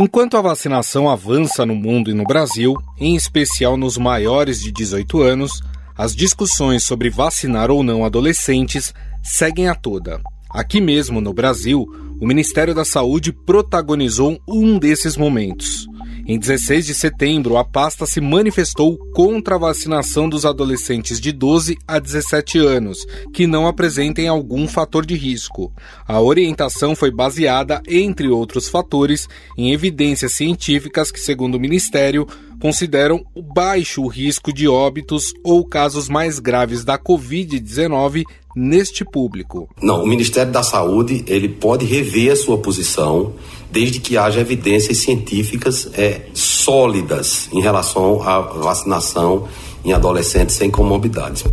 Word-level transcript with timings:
Enquanto 0.00 0.36
a 0.36 0.40
vacinação 0.40 1.10
avança 1.10 1.66
no 1.66 1.74
mundo 1.74 2.08
e 2.08 2.14
no 2.14 2.22
Brasil, 2.22 2.76
em 3.00 3.16
especial 3.16 3.76
nos 3.76 3.98
maiores 3.98 4.62
de 4.62 4.70
18 4.70 5.20
anos, 5.22 5.60
as 5.96 6.14
discussões 6.14 6.84
sobre 6.84 7.10
vacinar 7.10 7.68
ou 7.68 7.82
não 7.82 8.04
adolescentes 8.04 8.94
seguem 9.24 9.68
a 9.68 9.74
toda. 9.74 10.20
Aqui 10.48 10.80
mesmo 10.80 11.20
no 11.20 11.34
Brasil, 11.34 11.84
o 12.20 12.24
Ministério 12.28 12.72
da 12.72 12.84
Saúde 12.84 13.32
protagonizou 13.32 14.38
um 14.46 14.78
desses 14.78 15.16
momentos. 15.16 15.87
Em 16.30 16.38
16 16.38 16.84
de 16.84 16.94
setembro, 16.94 17.56
a 17.56 17.64
pasta 17.64 18.04
se 18.04 18.20
manifestou 18.20 18.98
contra 19.14 19.54
a 19.54 19.58
vacinação 19.58 20.28
dos 20.28 20.44
adolescentes 20.44 21.18
de 21.18 21.32
12 21.32 21.78
a 21.88 21.98
17 21.98 22.58
anos, 22.58 23.06
que 23.32 23.46
não 23.46 23.66
apresentem 23.66 24.28
algum 24.28 24.68
fator 24.68 25.06
de 25.06 25.14
risco. 25.14 25.72
A 26.06 26.20
orientação 26.20 26.94
foi 26.94 27.10
baseada, 27.10 27.80
entre 27.88 28.28
outros 28.28 28.68
fatores, 28.68 29.26
em 29.56 29.72
evidências 29.72 30.32
científicas 30.32 31.10
que, 31.10 31.18
segundo 31.18 31.54
o 31.54 31.60
Ministério, 31.60 32.26
consideram 32.60 33.24
baixo 33.54 34.02
o 34.02 34.06
risco 34.06 34.52
de 34.52 34.68
óbitos 34.68 35.32
ou 35.42 35.64
casos 35.64 36.10
mais 36.10 36.38
graves 36.38 36.84
da 36.84 36.98
Covid-19 36.98 38.24
neste 38.58 39.04
público. 39.04 39.68
Não, 39.80 40.02
o 40.02 40.06
Ministério 40.06 40.50
da 40.50 40.64
Saúde 40.64 41.24
ele 41.28 41.48
pode 41.48 41.84
rever 41.84 42.32
a 42.32 42.36
sua 42.36 42.58
posição 42.58 43.34
desde 43.70 44.00
que 44.00 44.16
haja 44.16 44.40
evidências 44.40 44.98
científicas 44.98 45.88
é, 45.94 46.22
sólidas 46.34 47.48
em 47.52 47.60
relação 47.60 48.20
à 48.22 48.40
vacinação 48.40 49.46
em 49.84 49.92
adolescentes 49.92 50.56
sem 50.56 50.70
comorbidades. 50.70 51.44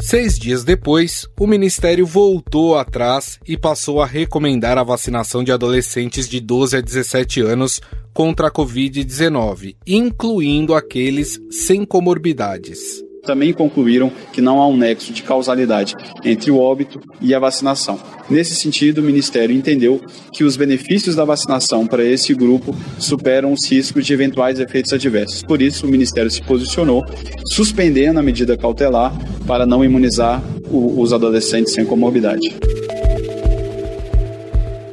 Seis 0.00 0.38
dias 0.38 0.62
depois, 0.62 1.26
o 1.40 1.46
Ministério 1.46 2.06
voltou 2.06 2.76
atrás 2.76 3.40
e 3.48 3.56
passou 3.56 4.02
a 4.02 4.06
recomendar 4.06 4.76
a 4.76 4.84
vacinação 4.84 5.42
de 5.42 5.50
adolescentes 5.50 6.28
de 6.28 6.40
12 6.40 6.76
a 6.76 6.80
17 6.80 7.40
anos 7.40 7.80
contra 8.12 8.48
a 8.48 8.50
Covid-19, 8.50 9.74
incluindo 9.86 10.74
aqueles 10.74 11.40
sem 11.50 11.84
comorbidades 11.86 13.02
também 13.24 13.52
concluíram 13.52 14.12
que 14.32 14.40
não 14.40 14.60
há 14.60 14.68
um 14.68 14.76
nexo 14.76 15.12
de 15.12 15.22
causalidade 15.22 15.94
entre 16.24 16.50
o 16.50 16.58
óbito 16.58 17.00
e 17.20 17.34
a 17.34 17.38
vacinação. 17.38 17.98
Nesse 18.28 18.54
sentido, 18.54 18.98
o 18.98 19.02
Ministério 19.02 19.54
entendeu 19.54 20.00
que 20.32 20.44
os 20.44 20.56
benefícios 20.56 21.16
da 21.16 21.24
vacinação 21.24 21.86
para 21.86 22.04
esse 22.04 22.34
grupo 22.34 22.74
superam 22.98 23.52
os 23.52 23.68
riscos 23.68 24.06
de 24.06 24.12
eventuais 24.12 24.58
efeitos 24.60 24.92
adversos. 24.92 25.42
Por 25.42 25.60
isso, 25.60 25.86
o 25.86 25.90
Ministério 25.90 26.30
se 26.30 26.42
posicionou, 26.42 27.04
suspendendo 27.52 28.18
a 28.18 28.22
medida 28.22 28.56
cautelar 28.56 29.12
para 29.46 29.66
não 29.66 29.84
imunizar 29.84 30.42
os 30.70 31.12
adolescentes 31.12 31.72
sem 31.72 31.84
comorbidade. 31.84 32.54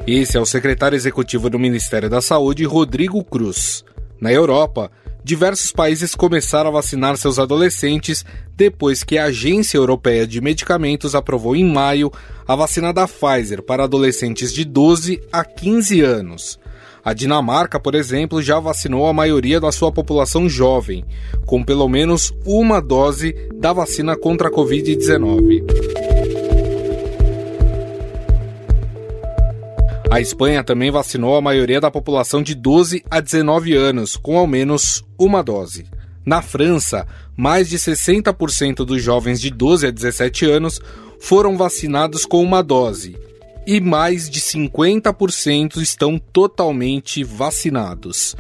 Esse 0.06 0.36
é 0.36 0.42
o 0.42 0.46
secretário 0.46 0.96
executivo 0.96 1.50
do 1.50 1.60
Ministério 1.60 2.10
da 2.10 2.22
Saúde, 2.22 2.66
Rodrigo 2.66 3.24
Cruz. 3.24 3.84
Na 4.20 4.32
Europa, 4.32 4.92
diversos 5.24 5.72
países 5.72 6.16
começaram 6.16 6.70
a 6.70 6.74
vacinar 6.74 7.18
seus 7.18 7.40
adolescentes 7.40 8.26
depois 8.56 9.04
que 9.04 9.18
a 9.18 9.26
Agência 9.26 9.78
Europeia 9.78 10.26
de 10.26 10.42
Medicamentos 10.42 11.16
aprovou 11.16 11.56
em 11.56 11.66
maio 11.66 12.12
a 12.48 12.56
vacina 12.56 12.94
da 12.94 13.08
Pfizer 13.08 13.62
para 13.62 13.84
adolescentes 13.84 14.54
de 14.54 14.66
12 14.66 15.22
a 15.32 15.44
15 15.44 16.02
anos. 16.02 16.60
A 17.04 17.14
Dinamarca, 17.14 17.80
por 17.80 17.96
exemplo, 17.96 18.42
já 18.42 18.60
vacinou 18.60 19.08
a 19.08 19.14
maioria 19.14 19.60
da 19.60 19.72
sua 19.72 19.92
população 19.92 20.48
jovem, 20.48 21.04
com 21.46 21.64
pelo 21.64 21.90
menos 21.90 22.32
uma 22.46 22.80
dose 22.80 23.34
da 23.56 23.74
vacina 23.74 24.16
contra 24.16 24.50
a 24.50 24.52
Covid-19. 24.52 25.91
A 30.12 30.20
Espanha 30.20 30.62
também 30.62 30.92
vacinou 30.92 31.38
a 31.38 31.42
maioria 31.42 31.80
da 31.80 31.90
população 31.90 32.44
de 32.44 32.54
12 32.54 33.02
a 33.10 33.22
19 33.22 33.74
anos, 33.74 34.18
com 34.18 34.38
ao 34.38 34.46
menos 34.46 35.06
uma 35.18 35.42
dose. 35.42 35.86
Na 36.26 36.42
França, 36.42 37.08
mais 37.38 37.70
de 37.70 37.78
60% 37.78 38.84
dos 38.84 39.02
jovens 39.02 39.40
de 39.40 39.50
12 39.50 39.88
a 39.88 39.90
17 39.90 40.46
anos 40.46 40.82
foram 41.18 41.56
vacinados 41.56 42.26
com 42.26 42.44
uma 42.44 42.62
dose 42.62 43.16
e 43.66 43.80
mais 43.80 44.30
de 44.30 44.42
50% 44.42 45.78
estão 45.78 46.20
totalmente 46.20 47.24
vacinados. 47.24 48.36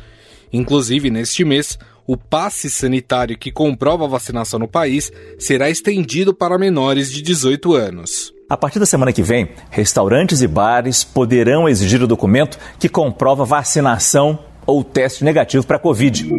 Inclusive, 0.51 1.09
neste 1.09 1.45
mês, 1.45 1.79
o 2.05 2.17
passe 2.17 2.69
sanitário 2.69 3.37
que 3.37 3.49
comprova 3.49 4.03
a 4.03 4.09
vacinação 4.09 4.59
no 4.59 4.67
país 4.67 5.09
será 5.39 5.69
estendido 5.69 6.33
para 6.33 6.59
menores 6.59 7.09
de 7.09 7.21
18 7.21 7.73
anos. 7.73 8.33
A 8.51 8.57
partir 8.57 8.79
da 8.79 8.85
semana 8.85 9.13
que 9.13 9.23
vem, 9.23 9.47
restaurantes 9.69 10.41
e 10.41 10.47
bares 10.47 11.05
poderão 11.05 11.69
exigir 11.69 12.03
o 12.03 12.07
documento 12.07 12.59
que 12.77 12.89
comprova 12.89 13.45
vacinação 13.45 14.37
ou 14.65 14.83
teste 14.83 15.23
negativo 15.23 15.65
para 15.65 15.77
a 15.77 15.79
Covid. 15.79 16.29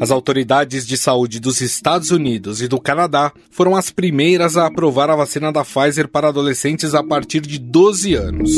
As 0.00 0.10
autoridades 0.10 0.84
de 0.84 0.96
saúde 0.96 1.38
dos 1.38 1.60
Estados 1.60 2.10
Unidos 2.10 2.60
e 2.60 2.66
do 2.66 2.80
Canadá 2.80 3.30
foram 3.48 3.76
as 3.76 3.90
primeiras 3.90 4.56
a 4.56 4.66
aprovar 4.66 5.08
a 5.08 5.14
vacina 5.14 5.52
da 5.52 5.62
Pfizer 5.62 6.08
para 6.08 6.30
adolescentes 6.30 6.92
a 6.92 7.04
partir 7.04 7.40
de 7.42 7.60
12 7.60 8.14
anos. 8.14 8.50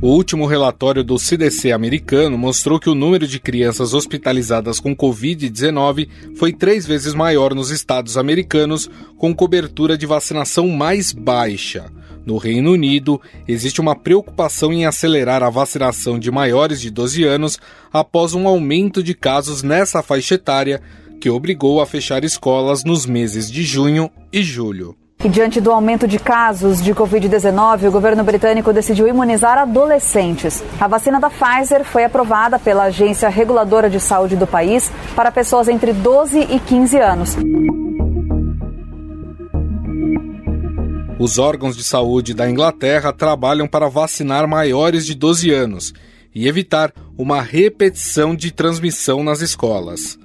O 0.00 0.10
último 0.10 0.46
relatório 0.46 1.02
do 1.02 1.18
CDC 1.18 1.72
americano 1.72 2.38
mostrou 2.38 2.78
que 2.78 2.88
o 2.88 2.94
número 2.94 3.26
de 3.26 3.40
crianças 3.40 3.94
hospitalizadas 3.94 4.78
com 4.78 4.94
Covid-19 4.94 6.08
foi 6.36 6.52
três 6.52 6.86
vezes 6.86 7.14
maior 7.14 7.52
nos 7.52 7.72
estados 7.72 8.16
americanos, 8.16 8.88
com 9.16 9.34
cobertura 9.34 9.98
de 9.98 10.06
vacinação 10.06 10.68
mais 10.68 11.12
baixa. 11.12 11.90
No 12.24 12.36
Reino 12.36 12.70
Unido, 12.74 13.20
existe 13.48 13.80
uma 13.80 13.96
preocupação 13.96 14.72
em 14.72 14.86
acelerar 14.86 15.42
a 15.42 15.50
vacinação 15.50 16.16
de 16.16 16.30
maiores 16.30 16.80
de 16.80 16.90
12 16.90 17.24
anos 17.24 17.58
após 17.92 18.34
um 18.34 18.46
aumento 18.46 19.02
de 19.02 19.14
casos 19.14 19.64
nessa 19.64 20.00
faixa 20.00 20.36
etária, 20.36 20.80
que 21.20 21.28
obrigou 21.28 21.80
a 21.80 21.86
fechar 21.86 22.22
escolas 22.22 22.84
nos 22.84 23.04
meses 23.04 23.50
de 23.50 23.64
junho 23.64 24.08
e 24.32 24.44
julho. 24.44 24.94
E 25.24 25.28
diante 25.28 25.60
do 25.60 25.72
aumento 25.72 26.06
de 26.06 26.16
casos 26.16 26.80
de 26.80 26.94
Covid-19, 26.94 27.88
o 27.88 27.90
governo 27.90 28.22
britânico 28.22 28.72
decidiu 28.72 29.08
imunizar 29.08 29.58
adolescentes. 29.58 30.62
A 30.80 30.86
vacina 30.86 31.18
da 31.18 31.28
Pfizer 31.28 31.82
foi 31.82 32.04
aprovada 32.04 32.56
pela 32.56 32.84
Agência 32.84 33.28
Reguladora 33.28 33.90
de 33.90 33.98
Saúde 33.98 34.36
do 34.36 34.46
país 34.46 34.92
para 35.16 35.32
pessoas 35.32 35.66
entre 35.66 35.92
12 35.92 36.38
e 36.38 36.60
15 36.60 36.98
anos. 36.98 37.36
Os 41.18 41.36
órgãos 41.36 41.76
de 41.76 41.82
saúde 41.82 42.32
da 42.32 42.48
Inglaterra 42.48 43.12
trabalham 43.12 43.66
para 43.66 43.88
vacinar 43.88 44.46
maiores 44.46 45.04
de 45.04 45.16
12 45.16 45.50
anos 45.50 45.92
e 46.32 46.46
evitar 46.46 46.92
uma 47.18 47.42
repetição 47.42 48.36
de 48.36 48.52
transmissão 48.52 49.24
nas 49.24 49.40
escolas. 49.40 50.16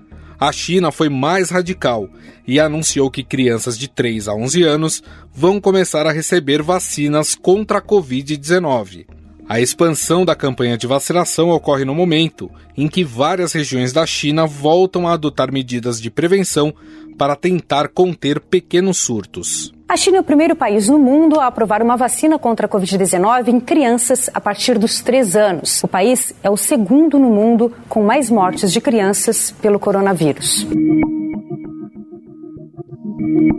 A 0.44 0.52
China 0.52 0.92
foi 0.92 1.08
mais 1.08 1.50
radical 1.50 2.09
e 2.46 2.59
anunciou 2.59 3.09
que 3.09 3.24
crianças 3.24 3.78
de 3.78 3.88
3 3.88 4.28
a 4.28 4.34
11 4.34 4.62
anos 4.64 5.02
vão 5.34 5.58
começar 5.58 6.06
a 6.06 6.12
receber 6.12 6.62
vacinas 6.62 7.34
contra 7.34 7.78
a 7.78 7.81
Covid-19. 7.81 9.06
A 9.48 9.59
expansão 9.59 10.24
da 10.24 10.36
campanha 10.36 10.78
de 10.78 10.88
vacinação 10.88 11.50
ocorre 11.50 11.84
no 11.84 11.94
momento 11.94 12.50
em 12.78 12.88
que 12.88 13.04
várias 13.04 13.52
regiões 13.54 13.92
da 13.92 14.06
China 14.06 14.48
voltam 14.48 15.08
a 15.08 15.14
adotar 15.14 15.52
medidas 15.52 16.02
de 16.02 16.09
prevenção 16.09 16.74
para 17.18 17.36
tentar 17.36 17.90
conter 17.90 18.40
pequenos 18.40 18.98
surtos. 18.98 19.74
A 19.88 19.98
China 19.98 20.18
é 20.18 20.22
o 20.22 20.24
primeiro 20.24 20.56
país 20.56 20.88
no 20.88 20.98
mundo 20.98 21.40
a 21.40 21.48
aprovar 21.48 21.84
uma 21.84 21.98
vacina 21.98 22.40
contra 22.40 22.66
a 22.66 22.70
Covid-19 22.70 23.50
em 23.50 23.59
crianças 23.59 24.30
a 24.34 24.42
partir 24.42 24.80
dos 24.80 25.02
3 25.02 25.36
anos. 25.36 25.84
O 25.84 25.88
país 25.88 26.34
é 26.42 26.50
o 26.50 26.58
segundo 26.58 27.20
no 27.20 27.30
mundo 27.30 27.72
com 27.90 28.02
mais 28.02 28.30
mortes 28.30 28.72
de 28.72 28.81
crianças 28.81 29.54
pelo 29.62 29.78
coronavírus. 29.78 30.66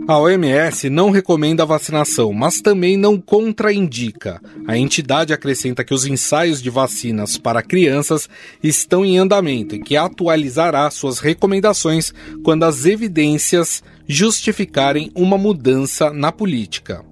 A 0.07 0.19
OMS 0.19 0.87
não 0.89 1.09
recomenda 1.09 1.63
a 1.63 1.65
vacinação, 1.65 2.31
mas 2.31 2.61
também 2.61 2.95
não 2.95 3.19
contraindica. 3.19 4.39
A 4.67 4.77
entidade 4.77 5.33
acrescenta 5.33 5.83
que 5.83 5.93
os 5.93 6.05
ensaios 6.05 6.61
de 6.61 6.69
vacinas 6.69 7.37
para 7.37 7.63
crianças 7.63 8.29
estão 8.61 9.03
em 9.03 9.17
andamento 9.17 9.75
e 9.75 9.79
que 9.79 9.97
atualizará 9.97 10.89
suas 10.91 11.19
recomendações 11.19 12.13
quando 12.43 12.63
as 12.63 12.85
evidências 12.85 13.83
justificarem 14.07 15.11
uma 15.15 15.37
mudança 15.37 16.11
na 16.11 16.31
política. 16.31 17.03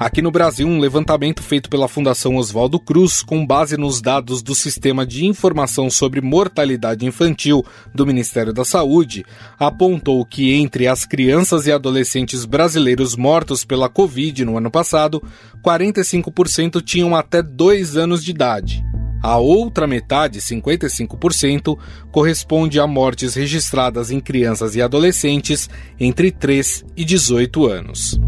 Aqui 0.00 0.22
no 0.22 0.30
Brasil, 0.30 0.66
um 0.66 0.80
levantamento 0.80 1.42
feito 1.42 1.68
pela 1.68 1.86
Fundação 1.86 2.36
Oswaldo 2.36 2.80
Cruz, 2.80 3.22
com 3.22 3.46
base 3.46 3.76
nos 3.76 4.00
dados 4.00 4.42
do 4.42 4.54
Sistema 4.54 5.04
de 5.04 5.26
Informação 5.26 5.90
sobre 5.90 6.22
Mortalidade 6.22 7.04
Infantil 7.04 7.62
do 7.94 8.06
Ministério 8.06 8.50
da 8.50 8.64
Saúde, 8.64 9.26
apontou 9.58 10.24
que 10.24 10.54
entre 10.54 10.86
as 10.88 11.04
crianças 11.04 11.66
e 11.66 11.72
adolescentes 11.72 12.46
brasileiros 12.46 13.14
mortos 13.14 13.62
pela 13.62 13.90
Covid 13.90 14.42
no 14.42 14.56
ano 14.56 14.70
passado, 14.70 15.22
45% 15.62 16.82
tinham 16.82 17.14
até 17.14 17.42
dois 17.42 17.94
anos 17.94 18.24
de 18.24 18.30
idade. 18.30 18.82
A 19.22 19.36
outra 19.36 19.86
metade, 19.86 20.40
55%, 20.40 21.78
corresponde 22.10 22.80
a 22.80 22.86
mortes 22.86 23.34
registradas 23.34 24.10
em 24.10 24.18
crianças 24.18 24.74
e 24.74 24.80
adolescentes 24.80 25.68
entre 26.00 26.30
3 26.30 26.86
e 26.96 27.04
18 27.04 27.66
anos. 27.66 28.18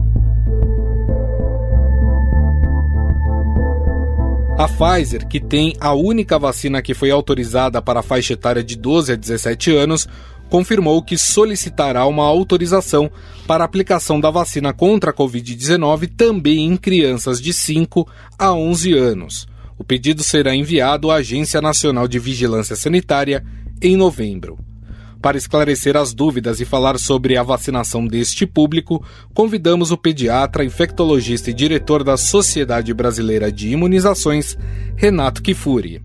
A 4.58 4.68
Pfizer, 4.68 5.26
que 5.26 5.40
tem 5.40 5.74
a 5.80 5.94
única 5.94 6.38
vacina 6.38 6.82
que 6.82 6.94
foi 6.94 7.10
autorizada 7.10 7.80
para 7.80 8.00
a 8.00 8.02
faixa 8.02 8.34
etária 8.34 8.62
de 8.62 8.76
12 8.76 9.12
a 9.12 9.16
17 9.16 9.74
anos, 9.74 10.06
confirmou 10.48 11.02
que 11.02 11.16
solicitará 11.16 12.06
uma 12.06 12.24
autorização 12.24 13.10
para 13.46 13.64
aplicação 13.64 14.20
da 14.20 14.30
vacina 14.30 14.72
contra 14.72 15.10
a 15.10 15.14
Covid-19 15.14 16.12
também 16.14 16.66
em 16.66 16.76
crianças 16.76 17.40
de 17.40 17.52
5 17.52 18.06
a 18.38 18.52
11 18.52 18.92
anos. 18.92 19.48
O 19.78 19.82
pedido 19.82 20.22
será 20.22 20.54
enviado 20.54 21.10
à 21.10 21.16
Agência 21.16 21.60
Nacional 21.60 22.06
de 22.06 22.18
Vigilância 22.18 22.76
Sanitária 22.76 23.42
em 23.80 23.96
novembro. 23.96 24.58
Para 25.22 25.38
esclarecer 25.38 25.96
as 25.96 26.12
dúvidas 26.12 26.60
e 26.60 26.64
falar 26.64 26.98
sobre 26.98 27.36
a 27.36 27.44
vacinação 27.44 28.04
deste 28.04 28.44
público, 28.44 29.06
convidamos 29.32 29.92
o 29.92 29.96
pediatra, 29.96 30.64
infectologista 30.64 31.48
e 31.48 31.54
diretor 31.54 32.02
da 32.02 32.16
Sociedade 32.16 32.92
Brasileira 32.92 33.50
de 33.52 33.70
Imunizações, 33.70 34.58
Renato 34.96 35.40
Kifuri. 35.40 36.02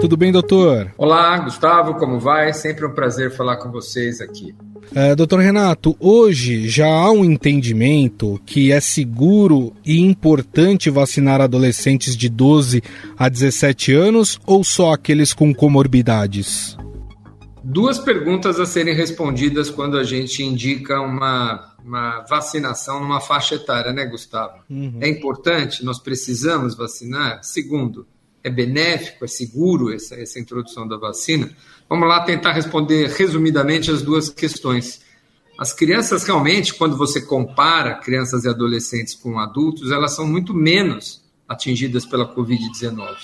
Tudo 0.00 0.16
bem, 0.16 0.32
doutor? 0.32 0.92
Olá, 0.98 1.38
Gustavo, 1.38 1.94
como 1.94 2.18
vai? 2.18 2.52
Sempre 2.52 2.86
um 2.86 2.92
prazer 2.92 3.30
falar 3.30 3.58
com 3.58 3.70
vocês 3.70 4.20
aqui. 4.20 4.52
É, 4.94 5.14
doutor 5.14 5.40
Renato, 5.40 5.94
hoje 6.00 6.66
já 6.68 6.88
há 6.88 7.10
um 7.10 7.24
entendimento 7.24 8.40
que 8.46 8.72
é 8.72 8.80
seguro 8.80 9.72
e 9.84 10.00
importante 10.00 10.88
vacinar 10.88 11.40
adolescentes 11.40 12.16
de 12.16 12.28
12 12.28 12.82
a 13.16 13.28
17 13.28 13.92
anos 13.92 14.40
ou 14.46 14.64
só 14.64 14.92
aqueles 14.92 15.34
com 15.34 15.54
comorbidades? 15.54 16.76
Duas 17.62 17.98
perguntas 17.98 18.58
a 18.58 18.64
serem 18.64 18.94
respondidas 18.94 19.68
quando 19.68 19.98
a 19.98 20.04
gente 20.04 20.42
indica 20.42 21.00
uma, 21.00 21.74
uma 21.84 22.24
vacinação 22.28 22.98
numa 22.98 23.20
faixa 23.20 23.56
etária, 23.56 23.92
né, 23.92 24.06
Gustavo? 24.06 24.62
Uhum. 24.70 24.98
É 25.02 25.08
importante, 25.08 25.84
nós 25.84 25.98
precisamos 25.98 26.74
vacinar? 26.74 27.40
Segundo, 27.42 28.06
é 28.42 28.50
benéfico, 28.50 29.24
é 29.24 29.28
seguro 29.28 29.92
essa, 29.92 30.14
essa 30.14 30.38
introdução 30.38 30.86
da 30.86 30.96
vacina? 30.96 31.50
Vamos 31.88 32.08
lá 32.08 32.24
tentar 32.24 32.52
responder 32.52 33.08
resumidamente 33.08 33.90
as 33.90 34.02
duas 34.02 34.28
questões. 34.28 35.00
As 35.58 35.72
crianças 35.72 36.24
realmente, 36.24 36.74
quando 36.74 36.96
você 36.96 37.20
compara 37.20 37.96
crianças 37.96 38.44
e 38.44 38.48
adolescentes 38.48 39.14
com 39.14 39.38
adultos, 39.38 39.90
elas 39.90 40.14
são 40.14 40.26
muito 40.26 40.54
menos 40.54 41.22
atingidas 41.48 42.06
pela 42.06 42.32
Covid-19. 42.34 43.16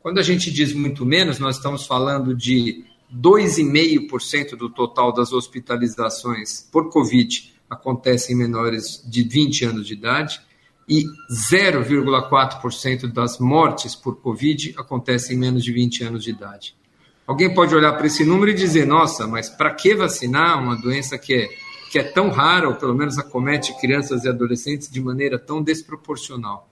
Quando 0.00 0.18
a 0.18 0.22
gente 0.22 0.50
diz 0.50 0.72
muito 0.72 1.04
menos, 1.04 1.38
nós 1.38 1.56
estamos 1.56 1.86
falando 1.86 2.34
de 2.34 2.84
2,5% 3.14 4.56
do 4.56 4.70
total 4.70 5.12
das 5.12 5.32
hospitalizações 5.32 6.66
por 6.72 6.90
Covid 6.90 7.52
acontecem 7.72 8.34
em 8.34 8.38
menores 8.38 9.02
de 9.06 9.22
20 9.22 9.64
anos 9.64 9.86
de 9.86 9.94
idade 9.94 10.40
e 10.88 11.04
0,4% 11.30 13.06
das 13.12 13.38
mortes 13.38 13.94
por 13.94 14.16
Covid 14.20 14.74
acontecem 14.76 15.36
em 15.36 15.38
menos 15.38 15.62
de 15.62 15.72
20 15.72 16.04
anos 16.04 16.24
de 16.24 16.30
idade. 16.30 16.74
Alguém 17.26 17.54
pode 17.54 17.74
olhar 17.74 17.92
para 17.92 18.06
esse 18.06 18.24
número 18.24 18.50
e 18.50 18.54
dizer: 18.54 18.86
nossa, 18.86 19.26
mas 19.26 19.48
para 19.48 19.72
que 19.72 19.94
vacinar 19.94 20.60
uma 20.60 20.76
doença 20.76 21.16
que 21.16 21.34
é, 21.34 21.48
que 21.90 21.98
é 21.98 22.02
tão 22.02 22.30
rara, 22.30 22.68
ou 22.68 22.74
pelo 22.74 22.94
menos 22.94 23.18
acomete 23.18 23.72
crianças 23.80 24.24
e 24.24 24.28
adolescentes 24.28 24.90
de 24.90 25.00
maneira 25.00 25.38
tão 25.38 25.62
desproporcional? 25.62 26.71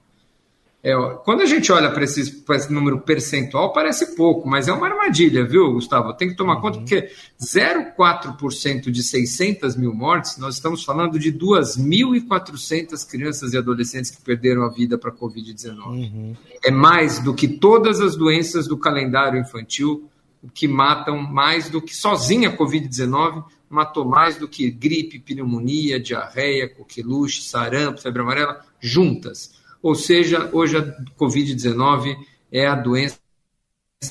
É, 0.82 0.94
quando 1.24 1.42
a 1.42 1.46
gente 1.46 1.70
olha 1.70 1.90
para 1.90 2.04
esse, 2.04 2.42
esse, 2.48 2.72
número 2.72 3.00
percentual, 3.00 3.70
parece 3.70 4.16
pouco, 4.16 4.48
mas 4.48 4.66
é 4.66 4.72
uma 4.72 4.86
armadilha, 4.86 5.44
viu, 5.44 5.74
Gustavo? 5.74 6.14
Tem 6.14 6.28
que 6.28 6.36
tomar 6.36 6.54
uhum. 6.54 6.60
conta, 6.62 6.78
porque 6.78 7.10
0,4% 7.38 8.90
de 8.90 9.02
600 9.02 9.76
mil 9.76 9.92
mortes, 9.92 10.38
nós 10.38 10.54
estamos 10.54 10.82
falando 10.82 11.18
de 11.18 11.30
2.400 11.32 13.06
crianças 13.06 13.52
e 13.52 13.58
adolescentes 13.58 14.10
que 14.10 14.22
perderam 14.22 14.62
a 14.62 14.70
vida 14.70 14.96
para 14.96 15.10
a 15.10 15.14
Covid-19. 15.14 15.86
Uhum. 15.86 16.36
É 16.64 16.70
mais 16.70 17.18
do 17.18 17.34
que 17.34 17.46
todas 17.46 18.00
as 18.00 18.16
doenças 18.16 18.66
do 18.66 18.78
calendário 18.78 19.38
infantil, 19.38 20.08
que 20.54 20.66
matam 20.66 21.18
mais 21.18 21.68
do 21.68 21.82
que 21.82 21.94
sozinha 21.94 22.48
a 22.48 22.56
Covid-19, 22.56 23.44
matou 23.68 24.06
mais 24.06 24.38
do 24.38 24.48
que 24.48 24.70
gripe, 24.70 25.18
pneumonia, 25.18 26.00
diarreia, 26.00 26.68
coqueluche, 26.68 27.42
sarampo, 27.42 28.00
febre 28.00 28.22
amarela, 28.22 28.64
juntas. 28.80 29.59
Ou 29.82 29.94
seja, 29.94 30.50
hoje 30.52 30.76
a 30.76 30.82
Covid-19 31.18 32.16
é 32.52 32.66
a 32.66 32.74
doença 32.74 33.18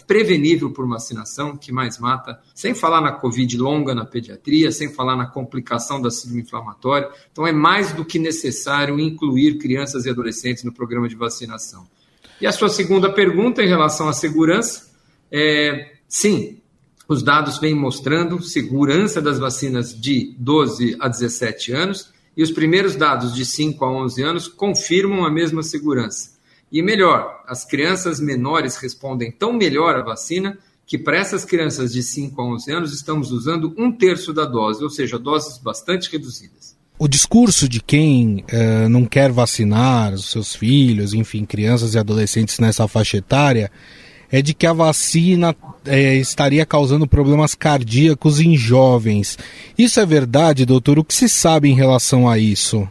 prevenível 0.06 0.72
por 0.72 0.88
vacinação 0.88 1.58
que 1.58 1.72
mais 1.72 1.98
mata, 1.98 2.40
sem 2.54 2.76
falar 2.76 3.02
na 3.02 3.12
Covid 3.12 3.58
longa 3.58 3.96
na 3.96 4.06
pediatria, 4.06 4.72
sem 4.72 4.94
falar 4.94 5.16
na 5.16 5.26
complicação 5.26 6.00
da 6.00 6.12
síndrome 6.12 6.44
inflamatória. 6.44 7.10
Então, 7.32 7.46
é 7.46 7.52
mais 7.52 7.92
do 7.92 8.06
que 8.06 8.20
necessário 8.20 9.00
incluir 9.00 9.58
crianças 9.58 10.06
e 10.06 10.10
adolescentes 10.10 10.64
no 10.64 10.72
programa 10.72 11.08
de 11.08 11.16
vacinação. 11.16 11.88
E 12.40 12.46
a 12.46 12.52
sua 12.52 12.70
segunda 12.70 13.12
pergunta 13.12 13.64
em 13.64 13.68
relação 13.68 14.08
à 14.08 14.14
segurança, 14.14 14.92
é, 15.32 15.94
sim, 16.08 16.62
os 17.08 17.24
dados 17.24 17.58
vêm 17.58 17.74
mostrando 17.74 18.42
segurança 18.44 19.20
das 19.20 19.40
vacinas 19.40 20.00
de 20.00 20.36
12 20.38 20.98
a 21.00 21.08
17 21.08 21.72
anos 21.72 22.14
e 22.40 22.42
os 22.42 22.52
primeiros 22.52 22.96
dados 22.96 23.36
de 23.36 23.44
5 23.44 23.84
a 23.84 23.92
11 23.92 24.24
anos 24.24 24.48
confirmam 24.48 25.26
a 25.26 25.30
mesma 25.30 25.62
segurança. 25.62 26.38
E 26.72 26.82
melhor, 26.82 27.44
as 27.46 27.66
crianças 27.66 28.18
menores 28.22 28.78
respondem 28.78 29.30
tão 29.30 29.52
melhor 29.52 29.98
à 29.98 30.02
vacina 30.02 30.58
que 30.86 30.98
para 30.98 31.18
essas 31.18 31.44
crianças 31.44 31.92
de 31.92 32.02
5 32.02 32.42
a 32.42 32.46
11 32.46 32.72
anos 32.72 32.94
estamos 32.94 33.34
usando 33.34 33.76
um 33.78 33.92
terço 33.92 34.32
da 34.32 34.46
dose, 34.46 34.82
ou 34.82 34.90
seja, 34.90 35.20
doses 35.20 35.58
bastante 35.58 36.10
reduzidas. 36.10 36.78
O 36.98 37.10
discurso 37.10 37.68
de 37.68 37.82
quem 37.82 38.46
uh, 38.54 38.88
não 38.88 39.06
quer 39.06 39.34
vacinar 39.34 40.14
os 40.14 40.32
seus 40.32 40.56
filhos, 40.56 41.14
enfim, 41.14 41.44
crianças 41.44 41.94
e 41.94 42.00
adolescentes 42.00 42.58
nessa 42.58 42.88
faixa 42.88 43.18
etária, 43.18 43.70
é 44.32 44.42
de 44.42 44.54
que 44.54 44.68
a 44.68 44.74
vacina 44.74 45.56
é, 45.86 46.16
estaria 46.16 46.66
causando 46.66 47.08
problemas 47.08 47.56
cardíacos 47.56 48.40
em 48.40 48.56
jovens. 48.56 49.38
Isso 49.78 50.00
é 50.00 50.06
verdade, 50.06 50.66
doutor? 50.66 51.00
O 51.00 51.04
que 51.04 51.14
se 51.14 51.28
sabe 51.28 51.70
em 51.70 51.76
relação 51.76 52.30
a 52.30 52.38
isso? 52.38 52.88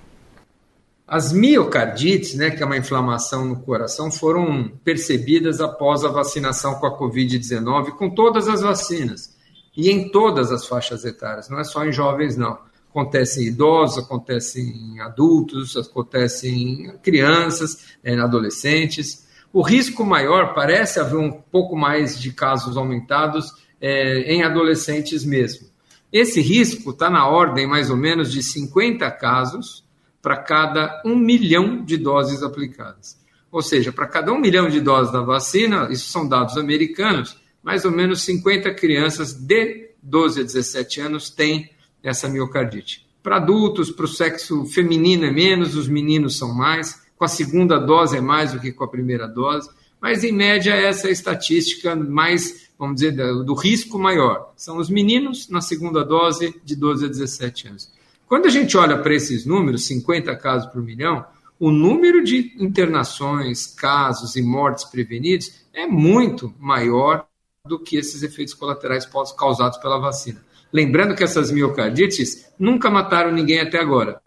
As 1.07 1.33
miocardites, 1.33 2.35
né, 2.35 2.51
que 2.51 2.63
é 2.63 2.67
uma 2.67 2.77
inflamação 2.77 3.45
no 3.47 3.57
coração, 3.61 4.11
foram 4.11 4.71
percebidas 4.85 5.61
após 5.61 6.05
a 6.05 6.09
vacinação 6.09 6.75
com 6.75 6.87
a 6.87 6.99
Covid-19, 6.99 7.93
com 7.93 8.11
todas 8.11 8.47
as 8.47 8.61
vacinas 8.61 9.35
e 9.75 9.91
em 9.91 10.11
todas 10.11 10.51
as 10.51 10.67
faixas 10.67 11.05
etárias, 11.05 11.49
não 11.49 11.59
é 11.61 11.65
só 11.65 11.85
em 11.85 11.93
jovens, 11.93 12.37
não. 12.37 12.59
Acontece 12.91 13.45
em 13.45 13.47
idosos, 13.47 14.05
acontece 14.05 14.61
em 14.61 15.01
adultos, 15.01 15.77
acontece 15.77 16.49
em 16.49 16.99
crianças, 16.99 17.85
em 18.05 18.19
adolescentes. 18.19 19.28
O 19.53 19.63
risco 19.63 20.05
maior 20.05 20.55
parece 20.55 21.01
haver 21.01 21.17
um 21.17 21.31
pouco 21.31 21.75
mais 21.77 22.19
de 22.21 22.33
casos 22.33 22.77
aumentados 22.77 23.53
é, 23.81 24.33
em 24.33 24.43
adolescentes 24.43 25.25
mesmo. 25.25 25.69
Esse 26.13 26.41
risco 26.41 26.91
está 26.91 27.09
na 27.09 27.27
ordem 27.27 27.67
mais 27.67 27.91
ou 27.91 27.97
menos 27.97 28.31
de 28.33 28.43
50 28.43 29.11
casos 29.13 29.85
para 30.21 30.37
cada 30.37 31.03
um 31.05 31.17
milhão 31.17 31.85
de 31.85 31.97
doses 31.97 32.43
aplicadas. 32.43 33.19
Ou 33.51 33.63
seja, 33.63 33.93
para 33.93 34.07
cada 34.07 34.33
um 34.33 34.39
milhão 34.39 34.69
de 34.69 34.81
doses 34.81 35.13
da 35.13 35.23
vacina, 35.23 35.89
isso 35.91 36.11
são 36.11 36.29
dados 36.29 36.57
americanos, 36.59 37.39
mais 37.63 37.85
ou 37.85 37.91
menos 37.91 38.23
50 38.23 38.75
crianças 38.75 39.33
de 39.33 39.91
12 40.03 40.41
a 40.41 40.45
17 40.45 41.01
anos 41.01 41.31
têm 41.31 41.71
essa 42.03 42.29
miocardite. 42.29 43.07
Para 43.23 43.37
adultos, 43.37 43.91
para 43.91 44.05
o 44.05 44.09
sexo 44.09 44.65
feminino 44.67 45.25
é 45.25 45.31
menos, 45.31 45.75
os 45.75 45.89
meninos 45.89 46.39
são 46.39 46.55
mais 46.55 47.03
com 47.19 47.25
a 47.25 47.29
segunda 47.29 47.79
dose 47.79 48.17
é 48.17 48.21
mais 48.21 48.53
do 48.53 48.61
que 48.61 48.71
com 48.71 48.85
a 48.85 48.89
primeira 48.89 49.27
dose, 49.27 49.69
mas 50.01 50.23
em 50.23 50.31
média 50.31 50.73
essa 50.73 51.09
é 51.09 51.11
a 51.11 51.13
estatística 51.13 51.97
mais, 51.97 52.71
vamos 52.79 53.01
dizer, 53.01 53.13
do 53.13 53.55
risco 53.55 53.99
maior. 53.99 54.53
São 54.57 54.79
os 54.79 54.89
meninos 54.89 55.49
na 55.49 55.61
segunda 55.61 56.05
dose 56.05 56.55
de 56.65 56.77
12 56.77 57.07
a 57.07 57.09
17 57.09 57.69
anos. 57.69 57.93
Quando 58.29 58.47
a 58.47 58.51
gente 58.51 58.77
olha 58.77 58.97
para 58.99 59.15
esses 59.15 59.45
números, 59.45 59.87
50 59.87 60.37
casos 60.37 60.71
por 60.71 60.81
milhão, 60.81 61.25
o 61.59 61.73
número 61.73 62.23
de 62.23 62.55
internações, 62.57 63.67
casos 63.67 64.37
e 64.37 64.43
mortes 64.43 64.85
prevenidos 64.85 65.51
é 65.75 65.87
muito 65.87 66.55
maior 66.61 67.27
do 67.67 67.81
que 67.81 67.97
esses 67.97 68.23
efeitos 68.23 68.55
colaterais 68.55 69.09
causados 69.37 69.79
pela 69.79 69.99
vacina. 69.99 70.41
Lembrando 70.73 71.17
que 71.17 71.25
essas 71.25 71.51
miocardites 71.51 72.47
nunca 72.59 72.89
mataram 72.89 73.33
ninguém 73.33 73.59
até 73.59 73.81
agora 73.81 74.21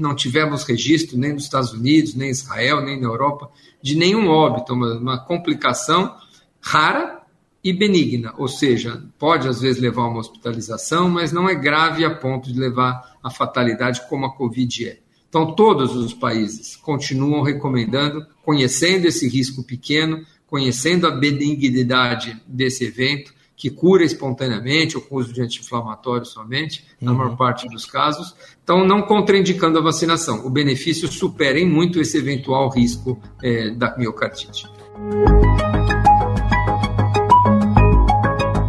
não 0.00 0.14
tivemos 0.14 0.64
registro 0.64 1.18
nem 1.18 1.32
nos 1.32 1.44
Estados 1.44 1.72
Unidos, 1.72 2.14
nem 2.14 2.28
em 2.28 2.32
Israel, 2.32 2.80
nem 2.80 3.00
na 3.00 3.06
Europa, 3.06 3.50
de 3.82 3.96
nenhum 3.96 4.28
óbito, 4.28 4.72
uma, 4.72 4.98
uma 4.98 5.18
complicação 5.18 6.14
rara 6.60 7.18
e 7.62 7.72
benigna, 7.72 8.32
ou 8.38 8.48
seja, 8.48 9.02
pode 9.18 9.48
às 9.48 9.60
vezes 9.60 9.80
levar 9.80 10.02
a 10.02 10.08
uma 10.08 10.20
hospitalização, 10.20 11.10
mas 11.10 11.32
não 11.32 11.48
é 11.48 11.54
grave 11.54 12.04
a 12.04 12.14
ponto 12.14 12.52
de 12.52 12.58
levar 12.58 13.16
a 13.22 13.30
fatalidade 13.30 14.08
como 14.08 14.26
a 14.26 14.34
Covid 14.34 14.88
é. 14.88 14.98
Então, 15.28 15.54
todos 15.54 15.94
os 15.94 16.14
países 16.14 16.76
continuam 16.76 17.42
recomendando, 17.42 18.26
conhecendo 18.42 19.06
esse 19.06 19.28
risco 19.28 19.62
pequeno, 19.62 20.24
conhecendo 20.46 21.06
a 21.06 21.10
benignidade 21.10 22.40
desse 22.46 22.84
evento, 22.84 23.34
que 23.58 23.68
cura 23.68 24.04
espontaneamente 24.04 24.96
ou 24.96 25.02
com 25.02 25.16
uso 25.16 25.32
de 25.32 25.42
anti-inflamatório 25.42 26.24
somente, 26.24 26.84
na 27.00 27.12
maior 27.12 27.30
uhum. 27.30 27.36
parte 27.36 27.68
dos 27.68 27.84
casos. 27.84 28.36
Então, 28.62 28.86
não 28.86 29.02
contraindicando 29.02 29.78
a 29.78 29.82
vacinação. 29.82 30.46
O 30.46 30.50
benefício 30.50 31.08
supera 31.08 31.58
em 31.58 31.68
muito 31.68 32.00
esse 32.00 32.16
eventual 32.16 32.70
risco 32.70 33.20
é, 33.42 33.70
da 33.70 33.98
miocardite. 33.98 34.64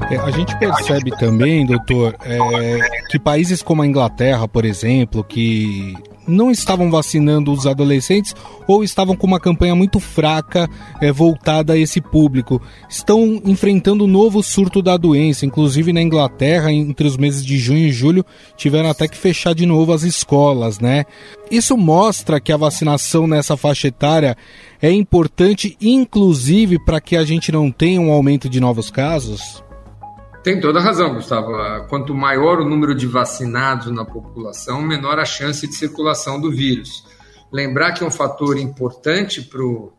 É, 0.10 0.17
a 0.17 0.31
gente 0.31 0.58
percebe 0.58 1.12
também, 1.12 1.67
doutor, 1.67 2.15
é, 2.22 2.79
que 3.12 3.19
países 3.19 3.62
como 3.62 3.84
a 3.84 3.86
Inglaterra, 3.86 4.48
por 4.48 4.65
exemplo, 4.65 5.24
que 5.24 5.93
não 6.29 6.51
estavam 6.51 6.89
vacinando 6.89 7.51
os 7.51 7.65
adolescentes 7.65 8.36
ou 8.67 8.83
estavam 8.83 9.15
com 9.15 9.27
uma 9.27 9.39
campanha 9.39 9.75
muito 9.75 10.00
fraca 10.00 10.69
é, 11.01 11.12
voltada 11.12 11.74
a 11.74 11.77
esse 11.77 12.00
público. 12.00 12.62
Estão 12.89 13.41
enfrentando 13.45 14.05
um 14.05 14.07
novo 14.07 14.41
surto 14.43 14.81
da 14.81 14.95
doença, 14.95 15.45
inclusive 15.45 15.91
na 15.91 16.01
Inglaterra, 16.01 16.71
entre 16.71 17.07
os 17.07 17.17
meses 17.17 17.45
de 17.45 17.57
junho 17.57 17.88
e 17.88 17.91
julho, 17.91 18.25
tiveram 18.55 18.89
até 18.89 19.07
que 19.07 19.17
fechar 19.17 19.53
de 19.53 19.65
novo 19.65 19.91
as 19.91 20.03
escolas, 20.03 20.79
né? 20.79 21.05
Isso 21.50 21.75
mostra 21.75 22.39
que 22.39 22.51
a 22.51 22.57
vacinação 22.57 23.25
nessa 23.25 23.57
faixa 23.57 23.88
etária 23.88 24.38
é 24.81 24.91
importante, 24.91 25.75
inclusive 25.81 26.77
para 26.83 27.01
que 27.01 27.15
a 27.15 27.24
gente 27.24 27.51
não 27.51 27.71
tenha 27.71 28.00
um 28.00 28.12
aumento 28.12 28.48
de 28.48 28.59
novos 28.59 28.91
casos? 28.91 29.63
Tem 30.43 30.58
toda 30.58 30.79
a 30.79 30.81
razão, 30.81 31.13
Gustavo. 31.13 31.51
Quanto 31.89 32.15
maior 32.15 32.62
o 32.62 32.65
número 32.65 32.96
de 32.96 33.05
vacinados 33.05 33.91
na 33.91 34.05
população, 34.05 34.81
menor 34.81 35.19
a 35.19 35.25
chance 35.25 35.67
de 35.67 35.75
circulação 35.75 36.39
do 36.39 36.50
vírus. 36.50 37.03
Lembrar 37.51 37.91
que 37.91 38.05
um 38.05 38.12
fator 38.12 38.58
importante 38.58 39.41
para 39.41 39.62
o 39.62 39.91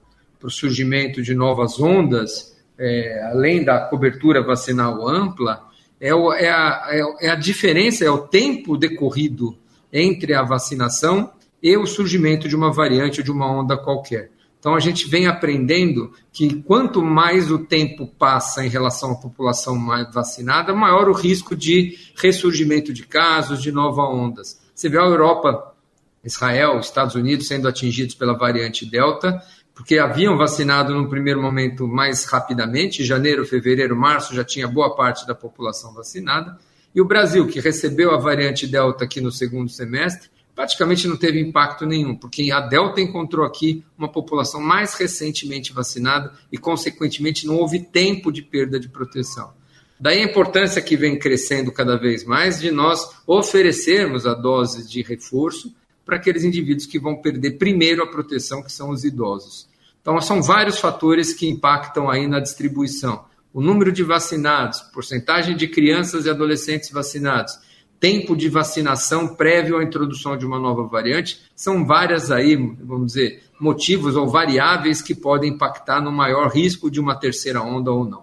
surgimento 0.49 1.21
de 1.21 1.35
novas 1.35 1.79
ondas, 1.79 2.57
é, 2.79 3.23
além 3.31 3.63
da 3.63 3.81
cobertura 3.81 4.43
vacinal 4.43 5.07
ampla, 5.07 5.69
é, 6.01 6.15
o, 6.15 6.33
é, 6.33 6.49
a, 6.49 6.87
é, 6.89 7.27
é 7.27 7.31
a 7.31 7.35
diferença, 7.35 8.07
é 8.07 8.11
o 8.11 8.27
tempo 8.27 8.79
decorrido 8.79 9.59
entre 9.93 10.33
a 10.33 10.43
vacinação 10.43 11.33
e 11.63 11.77
o 11.77 11.85
surgimento 11.85 12.49
de 12.49 12.57
uma 12.57 12.73
variante 12.73 13.21
ou 13.21 13.25
de 13.25 13.31
uma 13.31 13.47
onda 13.47 13.77
qualquer. 13.77 14.31
Então 14.61 14.75
a 14.75 14.81
gente 14.81 15.09
vem 15.09 15.27
aprendendo 15.27 16.13
que 16.31 16.63
quanto 16.63 17.03
mais 17.03 17.51
o 17.51 17.59
tempo 17.59 18.07
passa 18.07 18.65
em 18.65 18.69
relação 18.69 19.13
à 19.13 19.15
população 19.17 19.75
mais 19.75 20.13
vacinada, 20.13 20.75
maior 20.75 21.09
o 21.09 21.15
risco 21.15 21.57
de 21.57 21.99
ressurgimento 22.15 22.93
de 22.93 23.07
casos, 23.07 23.63
de 23.63 23.73
novas 23.73 24.05
ondas. 24.05 24.61
Você 24.75 24.91
vê 24.91 24.99
a 24.99 25.05
Europa, 25.05 25.75
Israel, 26.23 26.79
Estados 26.79 27.15
Unidos 27.15 27.49
sendo 27.49 27.67
atingidos 27.67 28.15
pela 28.15 28.37
variante 28.37 28.85
Delta, 28.85 29.43
porque 29.75 29.99
haviam 29.99 30.37
vacinado 30.37 30.95
no 30.95 31.09
primeiro 31.09 31.41
momento 31.41 31.89
mais 31.89 32.27
rapidamente, 32.27 33.03
janeiro, 33.03 33.47
fevereiro, 33.47 33.97
março 33.97 34.35
já 34.35 34.45
tinha 34.45 34.69
boa 34.69 34.95
parte 34.95 35.27
da 35.27 35.35
população 35.35 35.95
vacinada, 35.95 36.59
e 36.95 37.01
o 37.01 37.05
Brasil, 37.07 37.47
que 37.47 37.61
recebeu 37.61 38.13
a 38.13 38.19
variante 38.19 38.67
Delta 38.67 39.05
aqui 39.05 39.23
no 39.23 39.33
segundo 39.33 39.71
semestre, 39.71 40.29
praticamente 40.55 41.09
não 41.09 41.17
teve 41.17 41.41
impacto 41.41 41.87
nenhum, 41.87 42.15
porque 42.15 42.51
a 42.53 42.61
Delta 42.61 43.01
encontrou 43.01 43.47
aqui 43.47 43.85
uma 43.97 44.11
população 44.11 44.61
mais 44.61 44.95
recentemente 44.95 45.73
vacinada 45.73 46.33
e, 46.51 46.59
consequentemente, 46.59 47.47
não 47.47 47.57
houve 47.57 47.81
tempo 47.81 48.31
de 48.31 48.43
perda 48.43 48.79
de 48.79 48.89
proteção. 48.89 49.53
Daí 49.99 50.21
a 50.21 50.25
importância 50.25 50.81
que 50.81 50.97
vem 50.97 51.19
crescendo 51.19 51.71
cada 51.71 51.97
vez 51.97 52.25
mais 52.25 52.59
de 52.59 52.71
nós 52.71 53.11
oferecermos 53.27 54.27
a 54.27 54.33
dose 54.33 54.89
de 54.89 55.03
reforço 55.03 55.75
para 56.07 56.17
aqueles 56.17 56.43
indivíduos 56.43 56.87
que 56.87 56.99
vão 56.99 57.17
perder 57.17 57.59
primeiro 57.59 58.03
a 58.03 58.07
proteção, 58.07 58.63
que 58.63 58.73
são 58.73 58.91
os 58.91 59.05
idosos. 59.05 59.69
Então, 60.01 60.19
são 60.21 60.43
vários 60.43 60.79
fatores 60.79 61.35
que 61.35 61.47
impactam 61.47 62.09
aí 62.09 62.27
na 62.27 62.41
distribuição. 62.41 63.25
O 63.53 63.61
número 63.61 63.93
de 63.93 64.03
vacinados, 64.03 64.81
porcentagem 64.81 65.55
de 65.55 65.69
crianças 65.69 66.25
e 66.25 66.31
adolescentes 66.31 66.91
vacinados, 66.91 67.59
tempo 68.01 68.35
de 68.35 68.49
vacinação 68.49 69.29
prévio 69.29 69.77
à 69.77 69.85
introdução 69.85 70.37
de 70.37 70.47
uma 70.47 70.59
nova 70.59 70.85
variante, 70.85 71.39
são 71.55 71.87
várias 71.87 72.31
aí, 72.31 72.57
vamos 72.57 73.09
dizer, 73.09 73.43
motivos 73.61 74.17
ou 74.17 74.27
variáveis 74.27 75.03
que 75.03 75.15
podem 75.15 75.53
impactar 75.53 76.01
no 76.01 76.11
maior 76.11 76.51
risco 76.51 76.91
de 76.91 76.99
uma 76.99 77.15
terceira 77.15 77.63
onda 77.63 77.93
ou 77.93 78.05
não. 78.05 78.23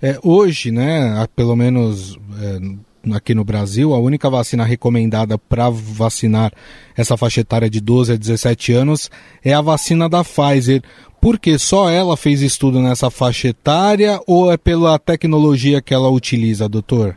É, 0.00 0.18
hoje, 0.22 0.70
né, 0.70 1.26
pelo 1.34 1.54
menos 1.56 2.16
é, 2.40 3.14
aqui 3.14 3.34
no 3.34 3.44
Brasil, 3.44 3.92
a 3.92 3.98
única 3.98 4.30
vacina 4.30 4.64
recomendada 4.64 5.36
para 5.36 5.68
vacinar 5.68 6.52
essa 6.96 7.16
faixa 7.16 7.40
etária 7.40 7.68
de 7.68 7.80
12 7.80 8.12
a 8.12 8.16
17 8.16 8.72
anos 8.72 9.10
é 9.44 9.52
a 9.52 9.60
vacina 9.60 10.08
da 10.08 10.22
Pfizer. 10.24 10.82
Porque 11.20 11.58
só 11.58 11.90
ela 11.90 12.16
fez 12.16 12.40
estudo 12.40 12.80
nessa 12.80 13.10
faixa 13.10 13.48
etária 13.48 14.18
ou 14.26 14.50
é 14.50 14.56
pela 14.56 14.98
tecnologia 14.98 15.82
que 15.82 15.92
ela 15.92 16.08
utiliza, 16.08 16.66
doutor? 16.66 17.14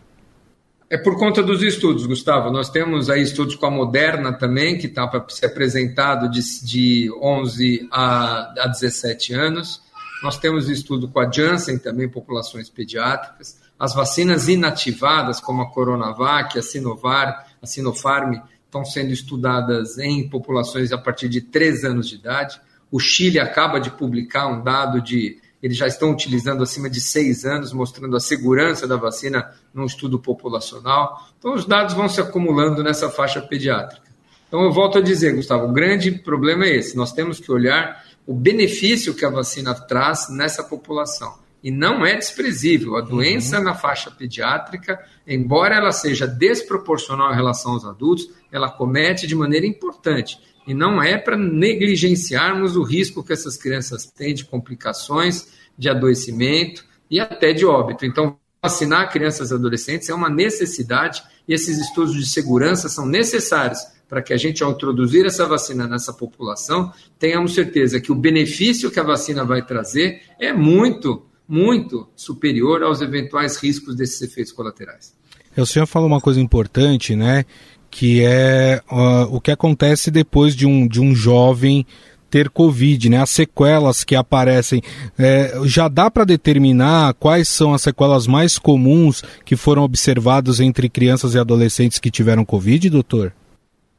É 0.94 0.98
por 1.00 1.18
conta 1.18 1.42
dos 1.42 1.64
estudos, 1.64 2.06
Gustavo. 2.06 2.52
Nós 2.52 2.70
temos 2.70 3.10
aí 3.10 3.24
estudos 3.24 3.56
com 3.56 3.66
a 3.66 3.72
Moderna 3.72 4.32
também, 4.32 4.78
que 4.78 4.86
está 4.86 5.08
para 5.08 5.28
ser 5.28 5.48
apresentado 5.48 6.30
de, 6.30 6.40
de 6.64 7.12
11 7.20 7.88
a, 7.92 8.54
a 8.64 8.68
17 8.68 9.34
anos. 9.34 9.82
Nós 10.22 10.38
temos 10.38 10.70
estudo 10.70 11.08
com 11.08 11.20
a 11.20 11.32
Janssen 11.32 11.80
também, 11.80 12.08
populações 12.08 12.70
pediátricas. 12.70 13.60
As 13.80 13.96
vacinas 13.96 14.48
inativadas, 14.48 15.40
como 15.40 15.64
a 15.64 15.72
Coronavac, 15.72 16.60
a 16.60 16.62
Sinovar, 16.62 17.48
a 17.60 17.66
Sinopharm, 17.66 18.36
estão 18.64 18.86
sendo 18.86 19.12
estudadas 19.12 19.98
em 19.98 20.30
populações 20.30 20.92
a 20.92 20.98
partir 21.00 21.28
de 21.28 21.42
3 21.42 21.86
anos 21.86 22.08
de 22.08 22.18
idade. 22.18 22.62
O 22.92 23.00
Chile 23.00 23.40
acaba 23.40 23.80
de 23.80 23.90
publicar 23.90 24.46
um 24.46 24.62
dado 24.62 25.02
de 25.02 25.42
eles 25.63 25.77
já 25.77 25.88
estão 25.88 26.12
utilizando 26.12 26.62
acima 26.62 26.89
de 26.89 27.00
seis 27.00 27.46
anos, 27.46 27.72
mostrando 27.72 28.17
a 28.17 28.20
segurança 28.20 28.86
da 28.86 28.98
vacina 28.98 29.50
num 29.74 29.86
estudo 29.86 30.20
populacional. 30.20 31.25
Então, 31.39 31.53
os 31.53 31.63
dados 31.63 31.93
vão 31.93 32.10
se 32.10 32.20
acumulando 32.20 32.84
nessa 32.84 33.10
faixa 33.10 33.41
pediátrica. 33.41 34.03
Então, 34.46 34.62
eu 34.62 34.74
volto 34.74 34.98
a 34.98 35.01
dizer, 35.01 35.34
Gustavo, 35.34 35.67
o 35.67 35.72
grande 35.72 36.12
problema 36.12 36.65
é 36.65 36.75
esse: 36.75 36.98
nós 36.98 37.13
temos 37.13 37.39
que 37.39 37.50
olhar 37.50 38.03
o 38.27 38.34
benefício 38.34 39.13
que 39.13 39.25
a 39.25 39.29
vacina 39.29 39.74
traz 39.74 40.27
nessa 40.29 40.65
população. 40.65 41.41
E 41.63 41.72
não 41.72 42.05
é 42.05 42.17
desprezível. 42.17 42.98
A 42.98 43.01
doença 43.01 43.58
uhum. 43.58 43.63
na 43.63 43.74
faixa 43.74 44.12
pediátrica, 44.12 45.00
embora 45.25 45.77
ela 45.77 45.93
seja 45.93 46.27
desproporcional 46.27 47.32
em 47.32 47.36
relação 47.36 47.72
aos 47.72 47.86
adultos, 47.86 48.29
ela 48.51 48.70
comete 48.70 49.25
de 49.25 49.34
maneira 49.34 49.65
importante 49.65 50.38
e 50.67 50.74
não 50.74 51.01
é 51.01 51.17
para 51.17 51.38
negligenciarmos 51.38 52.75
o 52.75 52.84
risco 52.84 53.24
que 53.24 53.34
essas 53.34 53.58
crianças 53.58 54.05
têm 54.05 54.34
de 54.34 54.46
complicações, 54.46 55.48
de 55.77 55.89
adoecimento 55.89 56.86
e 57.10 57.20
até 57.20 57.53
de 57.53 57.65
óbito. 57.65 58.05
Então, 58.05 58.38
vacinar 58.62 59.12
crianças 59.12 59.51
e 59.51 59.53
adolescentes 59.53 60.10
é 60.10 60.13
uma 60.13 60.29
necessidade 60.29 61.22
e 61.48 61.53
esses 61.53 61.77
estudos 61.77 62.15
de 62.15 62.25
segurança 62.25 62.88
são 62.88 63.05
necessários 63.05 63.79
para 64.08 64.22
que 64.22 64.34
a 64.34 64.38
gente, 64.38 64.63
ao 64.63 64.72
introduzir 64.72 65.25
essa 65.25 65.46
vacina 65.48 65.88
nessa 65.88 66.13
população, 66.13 66.93
tenhamos 67.17 67.55
certeza 67.55 68.00
que 68.00 68.12
o 68.12 68.15
benefício 68.15 68.91
que 68.91 69.00
a 69.00 69.03
vacina 69.03 69.43
vai 69.43 69.65
trazer 69.65 70.22
é 70.39 70.53
muito, 70.53 71.25
muito 71.48 72.08
superior 72.15 72.84
aos 72.84 73.01
eventuais 73.01 73.58
riscos 73.58 73.96
desses 73.96 74.22
efeitos 74.22 74.53
colaterais. 74.53 75.15
O 75.58 75.65
senhor 75.65 75.86
falou 75.86 76.08
uma 76.08 76.22
coisa 76.22 76.39
importante, 76.39 77.15
né? 77.15 77.46
Que 77.94 78.24
é 78.26 78.82
uh, 78.92 79.36
o 79.36 79.40
que 79.40 79.52
acontece 79.52 80.10
depois 80.10 80.56
de 80.56 80.66
um, 80.66 80.88
de 80.88 81.00
um 81.00 81.14
jovem 81.14 81.86
ter 82.28 82.50
Covid, 82.50 83.08
né? 83.08 83.22
As 83.22 83.30
sequelas 83.30 84.04
que 84.04 84.16
aparecem. 84.16 84.82
É, 85.16 85.54
já 85.66 85.88
dá 85.88 86.10
para 86.10 86.26
determinar 86.26 87.14
quais 87.14 87.48
são 87.48 87.72
as 87.72 87.84
sequelas 87.84 88.26
mais 88.26 88.58
comuns 88.58 89.24
que 89.46 89.56
foram 89.56 89.84
observadas 89.84 90.60
entre 90.60 90.90
crianças 90.90 91.36
e 91.36 91.38
adolescentes 91.38 92.00
que 92.00 92.10
tiveram 92.10 92.44
Covid, 92.44 92.90
doutor? 92.90 93.32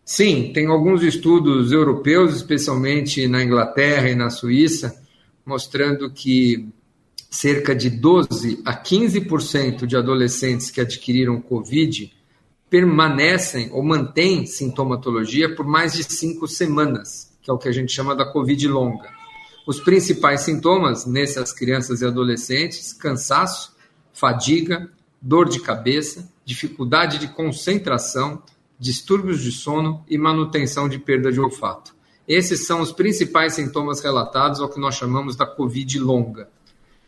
Sim, 0.04 0.50
tem 0.52 0.66
alguns 0.66 1.04
estudos 1.04 1.70
europeus, 1.70 2.34
especialmente 2.34 3.28
na 3.28 3.44
Inglaterra 3.44 4.10
e 4.10 4.16
na 4.16 4.28
Suíça, 4.28 4.92
mostrando 5.46 6.10
que 6.10 6.66
cerca 7.30 7.76
de 7.76 7.90
12 7.90 8.60
a 8.64 8.74
15% 8.74 9.86
de 9.86 9.96
adolescentes 9.96 10.68
que 10.68 10.80
adquiriram 10.80 11.40
Covid 11.40 12.12
permanecem 12.74 13.70
ou 13.70 13.84
mantêm 13.84 14.46
sintomatologia 14.46 15.54
por 15.54 15.64
mais 15.64 15.92
de 15.92 16.02
cinco 16.02 16.48
semanas, 16.48 17.32
que 17.40 17.48
é 17.48 17.54
o 17.54 17.56
que 17.56 17.68
a 17.68 17.72
gente 17.72 17.92
chama 17.92 18.16
da 18.16 18.24
Covid 18.24 18.66
longa. 18.66 19.08
Os 19.64 19.78
principais 19.78 20.40
sintomas 20.40 21.06
nessas 21.06 21.52
crianças 21.52 22.00
e 22.00 22.04
adolescentes: 22.04 22.92
cansaço, 22.92 23.76
fadiga, 24.12 24.90
dor 25.22 25.48
de 25.48 25.60
cabeça, 25.60 26.28
dificuldade 26.44 27.18
de 27.18 27.28
concentração, 27.28 28.42
distúrbios 28.76 29.40
de 29.40 29.52
sono 29.52 30.04
e 30.10 30.18
manutenção 30.18 30.88
de 30.88 30.98
perda 30.98 31.30
de 31.30 31.38
olfato. 31.38 31.94
Esses 32.26 32.66
são 32.66 32.80
os 32.80 32.90
principais 32.90 33.52
sintomas 33.52 34.00
relatados 34.00 34.58
ao 34.60 34.68
que 34.68 34.80
nós 34.80 34.96
chamamos 34.96 35.36
da 35.36 35.46
Covid 35.46 35.96
longa. 36.00 36.48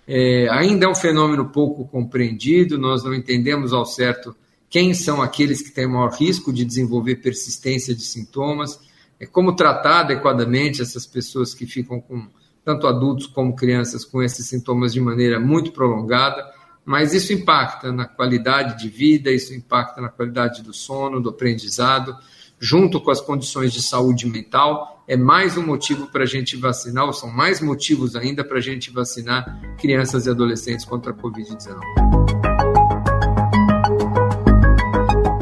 É, 0.06 0.46
ainda 0.48 0.86
é 0.86 0.88
um 0.88 0.94
fenômeno 0.94 1.46
pouco 1.46 1.88
compreendido, 1.88 2.78
nós 2.78 3.02
não 3.02 3.12
entendemos 3.12 3.72
ao 3.72 3.84
certo 3.84 4.36
quem 4.68 4.92
são 4.94 5.22
aqueles 5.22 5.62
que 5.62 5.70
têm 5.70 5.86
maior 5.86 6.12
risco 6.12 6.52
de 6.52 6.64
desenvolver 6.64 7.16
persistência 7.16 7.94
de 7.94 8.02
sintomas. 8.02 8.78
é 9.18 9.24
como 9.24 9.56
tratar 9.56 10.00
adequadamente 10.00 10.82
essas 10.82 11.06
pessoas 11.06 11.54
que 11.54 11.66
ficam 11.66 12.00
com 12.00 12.28
tanto 12.62 12.86
adultos 12.86 13.28
como 13.28 13.54
crianças 13.54 14.04
com 14.04 14.22
esses 14.22 14.46
sintomas 14.46 14.92
de 14.92 15.00
maneira 15.00 15.38
muito 15.38 15.72
prolongada, 15.72 16.44
mas 16.84 17.14
isso 17.14 17.32
impacta 17.32 17.92
na 17.92 18.06
qualidade 18.06 18.78
de 18.82 18.88
vida, 18.88 19.30
isso 19.30 19.54
impacta 19.54 20.00
na 20.00 20.08
qualidade 20.08 20.62
do 20.62 20.74
sono, 20.74 21.20
do 21.20 21.30
aprendizado, 21.30 22.14
junto 22.58 23.00
com 23.00 23.10
as 23.10 23.20
condições 23.20 23.72
de 23.72 23.80
saúde 23.80 24.26
mental, 24.26 25.04
é 25.06 25.16
mais 25.16 25.56
um 25.56 25.64
motivo 25.64 26.08
para 26.08 26.24
a 26.24 26.26
gente 26.26 26.56
vacinar, 26.56 27.06
ou 27.06 27.12
são 27.12 27.30
mais 27.30 27.60
motivos 27.60 28.16
ainda 28.16 28.42
para 28.42 28.58
a 28.58 28.62
gente 28.62 28.90
vacinar 28.90 29.76
crianças 29.78 30.26
e 30.26 30.30
adolescentes 30.30 30.84
contra 30.84 31.12
a 31.12 31.14
Covid-19. 31.14 32.25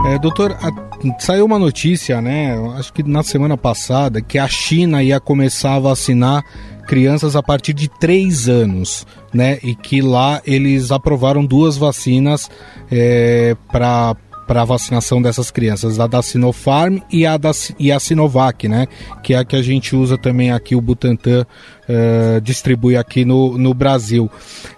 É, 0.04 0.18
doutor, 0.18 0.52
a, 0.52 0.70
saiu 1.18 1.46
uma 1.46 1.58
notícia, 1.58 2.20
né? 2.20 2.54
Acho 2.76 2.92
que 2.92 3.02
na 3.02 3.22
semana 3.22 3.56
passada, 3.56 4.20
que 4.20 4.38
a 4.38 4.46
China 4.46 5.02
ia 5.02 5.18
começar 5.18 5.76
a 5.76 5.80
vacinar 5.80 6.44
crianças 6.86 7.34
a 7.34 7.42
partir 7.42 7.72
de 7.72 7.88
3 7.88 8.48
anos, 8.48 9.06
né? 9.32 9.58
E 9.62 9.74
que 9.74 10.02
lá 10.02 10.42
eles 10.44 10.92
aprovaram 10.92 11.44
duas 11.44 11.78
vacinas 11.78 12.50
é, 12.90 13.56
para 13.72 14.14
para 14.46 14.62
a 14.62 14.64
vacinação 14.64 15.20
dessas 15.20 15.50
crianças, 15.50 15.98
a 15.98 16.06
da 16.06 16.22
Sinopharm 16.22 16.98
e 17.10 17.26
a, 17.26 17.36
da, 17.36 17.50
e 17.78 17.90
a 17.90 17.98
Sinovac, 17.98 18.68
né? 18.68 18.86
Que 19.22 19.34
é 19.34 19.38
a 19.38 19.44
que 19.44 19.56
a 19.56 19.62
gente 19.62 19.96
usa 19.96 20.18
também 20.18 20.50
aqui, 20.50 20.74
o 20.76 20.80
Butantan 20.80 21.46
uh, 21.88 22.40
distribui 22.40 22.96
aqui 22.96 23.24
no, 23.24 23.56
no 23.58 23.72
Brasil. 23.74 24.30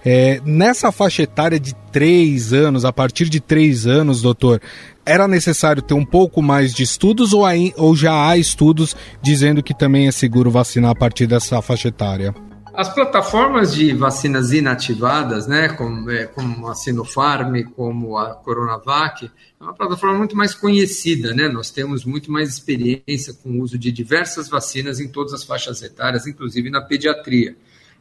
É, 0.04 0.40
nessa 0.44 0.92
faixa 0.92 1.22
etária 1.22 1.58
de 1.58 1.74
três 1.92 2.52
anos, 2.52 2.84
a 2.84 2.92
partir 2.92 3.28
de 3.28 3.40
três 3.40 3.86
anos, 3.86 4.22
doutor, 4.22 4.60
era 5.04 5.28
necessário 5.28 5.82
ter 5.82 5.94
um 5.94 6.04
pouco 6.04 6.42
mais 6.42 6.74
de 6.74 6.82
estudos 6.82 7.32
ou, 7.32 7.44
aí, 7.44 7.72
ou 7.76 7.94
já 7.94 8.28
há 8.28 8.36
estudos 8.36 8.96
dizendo 9.22 9.62
que 9.62 9.72
também 9.72 10.08
é 10.08 10.12
seguro 10.12 10.50
vacinar 10.50 10.90
a 10.90 10.94
partir 10.94 11.26
dessa 11.26 11.62
faixa 11.62 11.88
etária? 11.88 12.34
As 12.76 12.92
plataformas 12.92 13.74
de 13.74 13.94
vacinas 13.94 14.52
inativadas, 14.52 15.46
né, 15.46 15.70
como, 15.70 16.10
é, 16.10 16.26
como 16.26 16.68
a 16.68 16.74
Sinopharm, 16.74 17.62
como 17.74 18.18
a 18.18 18.34
Coronavac, 18.34 19.30
é 19.58 19.64
uma 19.64 19.72
plataforma 19.72 20.18
muito 20.18 20.36
mais 20.36 20.54
conhecida, 20.54 21.32
né? 21.32 21.48
Nós 21.48 21.70
temos 21.70 22.04
muito 22.04 22.30
mais 22.30 22.50
experiência 22.50 23.32
com 23.32 23.48
o 23.48 23.62
uso 23.62 23.78
de 23.78 23.90
diversas 23.90 24.50
vacinas 24.50 25.00
em 25.00 25.08
todas 25.08 25.32
as 25.32 25.42
faixas 25.42 25.80
etárias, 25.80 26.26
inclusive 26.26 26.68
na 26.68 26.82
pediatria. 26.82 27.56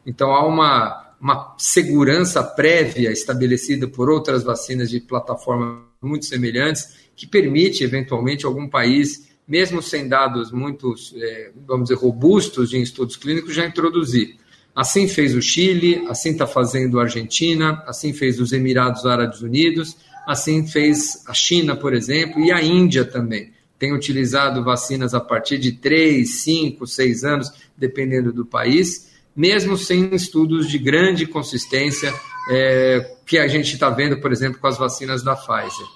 Então 0.06 0.34
há 0.34 0.46
uma, 0.46 1.14
uma 1.22 1.56
segurança 1.58 2.44
prévia 2.44 3.14
estabelecida 3.14 3.88
por 3.88 4.10
outras 4.10 4.44
vacinas 4.44 4.90
de 4.90 5.00
plataforma 5.00 5.84
muito 6.02 6.26
semelhantes 6.26 6.98
que 7.16 7.26
permite 7.26 7.82
eventualmente 7.82 8.46
algum 8.46 8.68
país, 8.68 9.30
mesmo 9.48 9.82
sem 9.82 10.10
dados 10.10 10.52
muito, 10.52 10.94
é, 11.16 11.52
vamos 11.66 11.88
dizer, 11.88 12.02
robustos 12.02 12.74
em 12.74 12.82
estudos 12.82 13.16
clínicos, 13.16 13.56
já 13.56 13.66
introduzir. 13.66 14.44
Assim 14.76 15.08
fez 15.08 15.34
o 15.34 15.42
Chile, 15.42 16.06
assim 16.10 16.32
está 16.32 16.46
fazendo 16.46 17.00
a 17.00 17.04
Argentina, 17.04 17.82
assim 17.88 18.12
fez 18.12 18.42
os 18.42 18.52
Emirados 18.52 19.06
Árabes 19.06 19.42
Unidos, 19.42 19.96
assim 20.28 20.68
fez 20.68 21.24
a 21.28 21.34
China, 21.34 21.78
por 21.78 21.94
exemplo, 21.94 22.42
e 22.42 22.52
a 22.52 22.62
Índia 22.62 23.06
também. 23.06 23.54
Tem 23.80 23.94
utilizado 23.94 24.64
vacinas 24.64 25.14
a 25.14 25.22
partir 25.22 25.58
de 25.58 25.74
3, 25.74 26.30
5, 26.30 26.86
6 26.86 27.24
anos, 27.24 27.52
dependendo 27.78 28.34
do 28.34 28.46
país, 28.46 29.12
mesmo 29.34 29.78
sem 29.78 30.14
estudos 30.14 30.70
de 30.70 30.78
grande 30.78 31.26
consistência 31.26 32.14
é, 32.50 33.16
que 33.26 33.38
a 33.38 33.48
gente 33.48 33.74
está 33.74 33.90
vendo, 33.90 34.20
por 34.20 34.32
exemplo, 34.32 34.60
com 34.60 34.68
as 34.68 34.78
vacinas 34.78 35.24
da 35.24 35.36
Pfizer. 35.36 35.88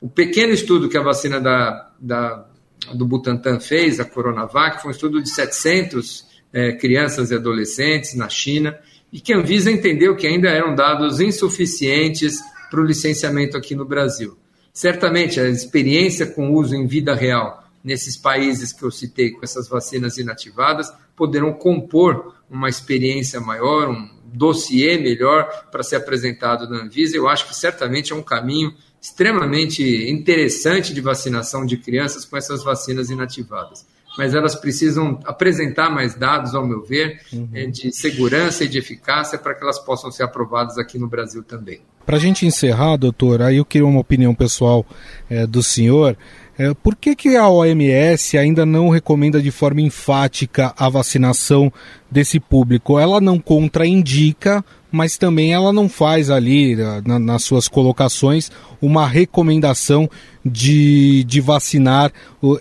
O 0.00 0.08
pequeno 0.08 0.52
estudo 0.52 0.88
que 0.88 0.96
a 0.96 1.02
vacina 1.02 1.40
da, 1.40 1.90
da 2.00 2.46
do 2.94 3.04
Butantan 3.06 3.60
fez, 3.60 4.00
a 4.00 4.04
Coronavac, 4.04 4.80
foi 4.80 4.88
um 4.88 4.94
estudo 4.94 5.22
de 5.22 5.28
700 5.28 6.29
é, 6.52 6.72
crianças 6.72 7.30
e 7.30 7.34
adolescentes 7.34 8.14
na 8.14 8.28
China, 8.28 8.78
e 9.12 9.20
que 9.20 9.32
a 9.32 9.38
Anvisa 9.38 9.70
entendeu 9.70 10.16
que 10.16 10.26
ainda 10.26 10.48
eram 10.48 10.74
dados 10.74 11.20
insuficientes 11.20 12.40
para 12.70 12.80
o 12.80 12.84
licenciamento 12.84 13.56
aqui 13.56 13.74
no 13.74 13.84
Brasil. 13.84 14.36
Certamente, 14.72 15.40
a 15.40 15.48
experiência 15.48 16.26
com 16.26 16.52
uso 16.52 16.74
em 16.74 16.86
vida 16.86 17.14
real 17.14 17.64
nesses 17.82 18.16
países 18.16 18.72
que 18.72 18.84
eu 18.84 18.90
citei 18.90 19.30
com 19.30 19.42
essas 19.42 19.68
vacinas 19.68 20.18
inativadas 20.18 20.92
poderão 21.16 21.52
compor 21.52 22.34
uma 22.48 22.68
experiência 22.68 23.40
maior, 23.40 23.88
um 23.88 24.08
dossiê 24.32 24.96
melhor 24.96 25.68
para 25.72 25.82
ser 25.82 25.96
apresentado 25.96 26.68
na 26.68 26.84
Anvisa. 26.84 27.16
Eu 27.16 27.28
acho 27.28 27.48
que 27.48 27.54
certamente 27.54 28.12
é 28.12 28.16
um 28.16 28.22
caminho 28.22 28.72
extremamente 29.00 29.82
interessante 30.10 30.94
de 30.94 31.00
vacinação 31.00 31.64
de 31.66 31.76
crianças 31.78 32.24
com 32.24 32.36
essas 32.36 32.62
vacinas 32.62 33.10
inativadas 33.10 33.84
mas 34.16 34.34
elas 34.34 34.54
precisam 34.54 35.18
apresentar 35.24 35.90
mais 35.90 36.14
dados, 36.14 36.54
ao 36.54 36.66
meu 36.66 36.82
ver, 36.82 37.20
uhum. 37.32 37.48
Eh, 37.52 37.66
de 37.66 37.92
segurança 37.92 38.64
e 38.64 38.68
de 38.68 38.78
eficácia 38.78 39.38
para 39.38 39.54
que 39.54 39.62
elas 39.62 39.78
possam 39.78 40.10
ser 40.10 40.24
aprovadas 40.24 40.78
aqui 40.78 40.98
no 40.98 41.08
Brasil 41.08 41.42
também. 41.42 41.80
Para 42.04 42.16
a 42.16 42.20
gente 42.20 42.46
encerrar, 42.46 42.96
doutor, 42.96 43.42
aí 43.42 43.58
eu 43.58 43.64
queria 43.64 43.86
uma 43.86 44.00
opinião 44.00 44.34
pessoal 44.34 44.84
é, 45.28 45.46
do 45.46 45.62
senhor. 45.62 46.16
É, 46.58 46.74
por 46.74 46.96
que, 46.96 47.14
que 47.14 47.36
a 47.36 47.48
OMS 47.48 48.36
ainda 48.36 48.66
não 48.66 48.88
recomenda 48.88 49.40
de 49.40 49.50
forma 49.50 49.80
enfática 49.80 50.74
a 50.76 50.88
vacinação 50.88 51.72
desse 52.10 52.40
público? 52.40 52.98
Ela 52.98 53.20
não 53.20 53.38
contraindica, 53.38 54.64
mas 54.90 55.16
também 55.16 55.52
ela 55.52 55.72
não 55.72 55.88
faz 55.88 56.30
ali, 56.30 56.76
na, 57.04 57.18
nas 57.18 57.44
suas 57.44 57.68
colocações, 57.68 58.50
uma 58.80 59.06
recomendação 59.06 60.08
de, 60.44 61.24
de 61.24 61.40
vacinar 61.40 62.12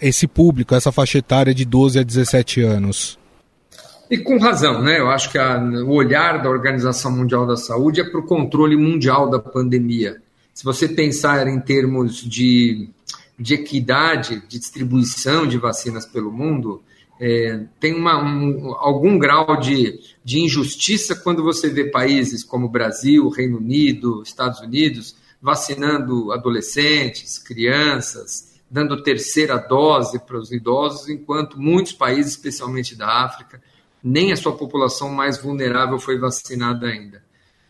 esse 0.01 0.27
público, 0.27 0.75
essa 0.75 0.91
faixa 0.91 1.17
etária 1.17 1.53
de 1.53 1.65
12 1.65 1.99
a 1.99 2.03
17 2.03 2.61
anos. 2.61 3.17
E 4.09 4.17
com 4.17 4.39
razão, 4.39 4.81
né? 4.81 4.99
Eu 4.99 5.09
acho 5.09 5.31
que 5.31 5.37
a, 5.37 5.59
o 5.59 5.91
olhar 5.91 6.41
da 6.41 6.49
Organização 6.49 7.11
Mundial 7.11 7.45
da 7.45 7.55
Saúde 7.55 8.01
é 8.01 8.03
para 8.03 8.19
o 8.19 8.25
controle 8.25 8.75
mundial 8.75 9.29
da 9.29 9.37
pandemia. 9.37 10.17
Se 10.53 10.63
você 10.63 10.87
pensar 10.87 11.47
em 11.47 11.59
termos 11.59 12.15
de, 12.15 12.89
de 13.39 13.53
equidade, 13.53 14.41
de 14.47 14.59
distribuição 14.59 15.47
de 15.47 15.57
vacinas 15.57 16.07
pelo 16.07 16.31
mundo, 16.31 16.81
é, 17.19 17.65
tem 17.79 17.93
uma, 17.93 18.23
um, 18.23 18.73
algum 18.75 19.19
grau 19.19 19.59
de, 19.59 19.99
de 20.23 20.39
injustiça 20.39 21.13
quando 21.13 21.43
você 21.43 21.69
vê 21.69 21.85
países 21.91 22.43
como 22.43 22.69
Brasil, 22.69 23.27
Reino 23.27 23.57
Unido, 23.57 24.23
Estados 24.23 24.61
Unidos 24.61 25.17
vacinando 25.41 26.31
adolescentes, 26.31 27.37
crianças, 27.37 28.59
dando 28.69 29.01
terceira 29.01 29.57
dose 29.57 30.19
para 30.19 30.37
os 30.37 30.51
idosos, 30.51 31.09
enquanto 31.09 31.59
muitos 31.59 31.93
países, 31.93 32.33
especialmente 32.33 32.95
da 32.95 33.23
África, 33.23 33.61
nem 34.03 34.31
a 34.31 34.35
sua 34.35 34.55
população 34.55 35.09
mais 35.09 35.37
vulnerável 35.41 35.99
foi 35.99 36.17
vacinada 36.17 36.87
ainda. 36.87 37.23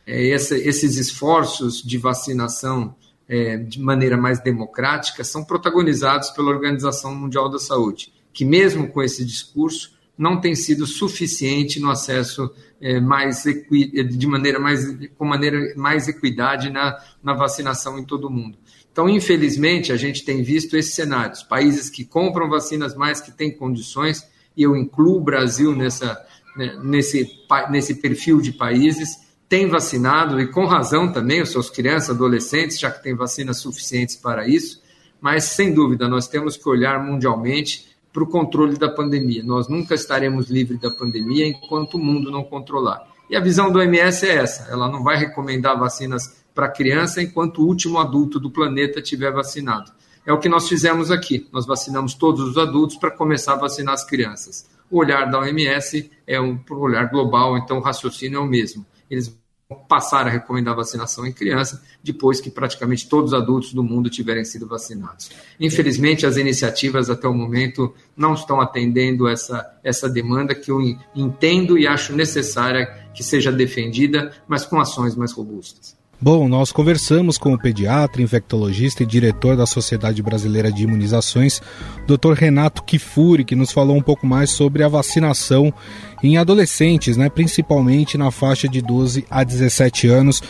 É, 0.05 0.21
esse, 0.27 0.55
esses 0.55 0.97
esforços 0.97 1.81
de 1.81 1.97
vacinação 1.97 2.95
é, 3.27 3.57
de 3.57 3.79
maneira 3.79 4.17
mais 4.17 4.39
democrática 4.41 5.23
são 5.23 5.43
protagonizados 5.43 6.31
pela 6.31 6.49
Organização 6.49 7.15
Mundial 7.15 7.49
da 7.49 7.59
Saúde 7.59 8.11
que 8.33 8.45
mesmo 8.45 8.87
com 8.89 9.01
esse 9.01 9.25
discurso 9.25 9.97
não 10.17 10.39
tem 10.39 10.53
sido 10.53 10.85
suficiente 10.85 11.79
no 11.79 11.89
acesso 11.89 12.51
é, 12.81 12.99
mais 12.99 13.43
de 13.43 14.27
maneira 14.27 14.59
mais 14.59 14.85
com 15.17 15.25
maneira 15.25 15.73
mais 15.75 16.07
equidade 16.07 16.69
na, 16.69 16.97
na 17.23 17.33
vacinação 17.33 17.97
em 17.97 18.03
todo 18.03 18.27
o 18.27 18.29
mundo. 18.29 18.57
Então, 18.91 19.07
infelizmente, 19.07 19.93
a 19.93 19.95
gente 19.95 20.25
tem 20.25 20.43
visto 20.43 20.75
esses 20.75 20.93
cenários, 20.93 21.43
países 21.43 21.89
que 21.89 22.03
compram 22.03 22.49
vacinas 22.49 22.95
mais 22.95 23.21
que 23.21 23.31
têm 23.31 23.49
condições, 23.49 24.27
e 24.57 24.63
eu 24.63 24.75
incluo 24.75 25.17
o 25.17 25.23
Brasil 25.23 25.73
nessa, 25.75 26.19
né, 26.57 26.77
nesse, 26.83 27.25
nesse 27.69 27.95
perfil 27.95 28.41
de 28.41 28.51
países, 28.51 29.17
têm 29.47 29.67
vacinado, 29.67 30.39
e 30.41 30.47
com 30.47 30.65
razão 30.65 31.11
também, 31.13 31.41
os 31.41 31.49
seus 31.49 31.69
crianças, 31.69 32.09
adolescentes, 32.09 32.79
já 32.79 32.91
que 32.91 33.01
têm 33.01 33.15
vacinas 33.15 33.59
suficientes 33.59 34.15
para 34.15 34.47
isso, 34.47 34.81
mas, 35.21 35.45
sem 35.45 35.73
dúvida, 35.73 36.07
nós 36.07 36.27
temos 36.27 36.57
que 36.57 36.67
olhar 36.67 37.01
mundialmente 37.03 37.88
para 38.11 38.23
o 38.23 38.27
controle 38.27 38.77
da 38.77 38.89
pandemia. 38.89 39.43
Nós 39.43 39.67
nunca 39.67 39.93
estaremos 39.93 40.49
livres 40.49 40.79
da 40.79 40.91
pandemia 40.91 41.47
enquanto 41.47 41.95
o 41.95 41.99
mundo 41.99 42.31
não 42.31 42.43
controlar. 42.43 43.07
E 43.29 43.35
a 43.35 43.39
visão 43.39 43.71
do 43.71 43.79
OMS 43.79 44.25
é 44.25 44.35
essa: 44.37 44.71
ela 44.71 44.89
não 44.89 45.03
vai 45.03 45.17
recomendar 45.17 45.77
vacinas 45.77 46.43
para 46.53 46.67
criança 46.67 47.21
enquanto 47.21 47.59
o 47.59 47.65
último 47.65 47.99
adulto 47.99 48.39
do 48.39 48.49
planeta 48.49 49.01
tiver 49.01 49.31
vacinado. 49.31 49.91
É 50.25 50.33
o 50.33 50.39
que 50.39 50.49
nós 50.49 50.67
fizemos 50.67 51.09
aqui. 51.09 51.47
Nós 51.51 51.65
vacinamos 51.65 52.13
todos 52.13 52.41
os 52.41 52.57
adultos 52.57 52.97
para 52.97 53.11
começar 53.11 53.53
a 53.53 53.57
vacinar 53.57 53.93
as 53.93 54.03
crianças. 54.03 54.69
O 54.91 54.97
olhar 54.97 55.29
da 55.29 55.39
OMS 55.39 56.11
é 56.25 56.41
um 56.41 56.59
olhar 56.71 57.09
global, 57.09 57.57
então 57.57 57.77
o 57.77 57.81
raciocínio 57.81 58.37
é 58.37 58.39
o 58.41 58.45
mesmo. 58.45 58.85
Eles 59.09 59.38
passar 59.75 60.25
a 60.25 60.31
recomendar 60.31 60.75
vacinação 60.75 61.27
em 61.27 61.31
criança 61.31 61.83
depois 62.03 62.41
que 62.41 62.49
praticamente 62.49 63.07
todos 63.07 63.33
os 63.33 63.39
adultos 63.39 63.71
do 63.71 63.83
mundo 63.83 64.09
tiverem 64.09 64.43
sido 64.43 64.67
vacinados. 64.67 65.29
Infelizmente, 65.59 66.25
as 66.25 66.37
iniciativas 66.37 67.07
até 67.07 67.27
o 67.27 67.33
momento 67.35 67.93
não 68.17 68.33
estão 68.33 68.59
atendendo 68.59 69.27
essa, 69.27 69.79
essa 69.83 70.09
demanda 70.09 70.55
que 70.55 70.71
eu 70.71 70.79
entendo 71.15 71.77
e 71.77 71.85
acho 71.85 72.15
necessária 72.15 72.87
que 73.13 73.23
seja 73.23 73.51
defendida, 73.51 74.33
mas 74.47 74.65
com 74.65 74.79
ações 74.79 75.15
mais 75.15 75.31
robustas. 75.33 75.95
Bom, 76.21 76.49
nós 76.49 76.69
conversamos 76.69 77.37
com 77.37 77.53
o 77.53 77.57
pediatra, 77.57 78.21
infectologista 78.21 79.03
e 79.03 79.05
diretor 79.05 79.55
da 79.55 79.65
Sociedade 79.65 80.21
Brasileira 80.21 80.69
de 80.69 80.83
Imunizações, 80.83 81.61
Dr. 82.05 82.33
Renato 82.33 82.83
Kifuri, 82.83 83.45
que 83.45 83.55
nos 83.55 83.71
falou 83.71 83.95
um 83.95 84.01
pouco 84.01 84.27
mais 84.27 84.49
sobre 84.49 84.83
a 84.83 84.89
vacinação 84.89 85.73
em 86.21 86.37
adolescentes, 86.37 87.15
né, 87.15 87.29
principalmente 87.29 88.17
na 88.17 88.31
faixa 88.31 88.67
de 88.67 88.81
12 88.81 89.25
a 89.29 89.45
17 89.45 90.09
anos. 90.09 90.43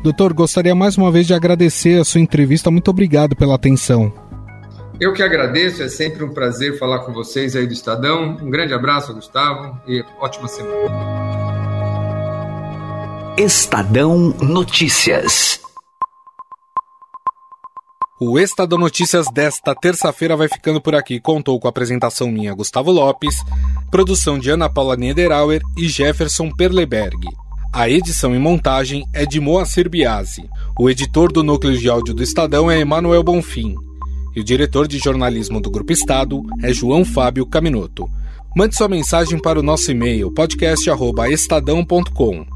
Doutor, 0.00 0.32
gostaria 0.32 0.76
mais 0.76 0.96
uma 0.96 1.10
vez 1.10 1.26
de 1.26 1.34
agradecer 1.34 2.00
a 2.00 2.04
sua 2.04 2.20
entrevista. 2.20 2.70
Muito 2.70 2.88
obrigado 2.88 3.34
pela 3.34 3.56
atenção. 3.56 4.12
Eu 5.00 5.12
que 5.12 5.24
agradeço, 5.24 5.82
é 5.82 5.88
sempre 5.88 6.22
um 6.22 6.32
prazer 6.32 6.78
falar 6.78 7.00
com 7.00 7.12
vocês 7.12 7.56
aí 7.56 7.66
do 7.66 7.72
Estadão. 7.72 8.36
Um 8.40 8.48
grande 8.48 8.72
abraço, 8.72 9.12
Gustavo, 9.12 9.76
e 9.88 10.04
ótima 10.20 10.46
semana. 10.46 11.55
Estadão 13.38 14.34
Notícias. 14.40 15.60
O 18.18 18.38
Estadão 18.38 18.78
Notícias 18.78 19.26
desta 19.30 19.74
terça-feira 19.74 20.34
vai 20.34 20.48
ficando 20.48 20.80
por 20.80 20.94
aqui. 20.94 21.20
Contou 21.20 21.60
com 21.60 21.68
a 21.68 21.70
apresentação 21.70 22.30
minha, 22.30 22.54
Gustavo 22.54 22.90
Lopes, 22.90 23.36
produção 23.90 24.38
de 24.38 24.48
Ana 24.48 24.70
Paula 24.70 24.96
Niederauer 24.96 25.60
e 25.76 25.86
Jefferson 25.86 26.50
Perleberg. 26.50 27.28
A 27.74 27.90
edição 27.90 28.34
e 28.34 28.38
montagem 28.38 29.04
é 29.12 29.26
de 29.26 29.38
Moacir 29.38 29.90
Biasi. 29.90 30.48
O 30.80 30.88
editor 30.88 31.30
do 31.30 31.42
núcleo 31.42 31.76
de 31.76 31.90
áudio 31.90 32.14
do 32.14 32.22
Estadão 32.22 32.70
é 32.70 32.80
Emanuel 32.80 33.22
Bonfim. 33.22 33.74
E 34.34 34.40
o 34.40 34.44
diretor 34.44 34.88
de 34.88 34.98
jornalismo 34.98 35.60
do 35.60 35.70
Grupo 35.70 35.92
Estado 35.92 36.42
é 36.62 36.72
João 36.72 37.04
Fábio 37.04 37.44
Caminoto. 37.44 38.08
Mande 38.56 38.74
sua 38.74 38.88
mensagem 38.88 39.38
para 39.38 39.60
o 39.60 39.62
nosso 39.62 39.90
e-mail 39.90 40.32
podcast@estadão.com. 40.32 42.55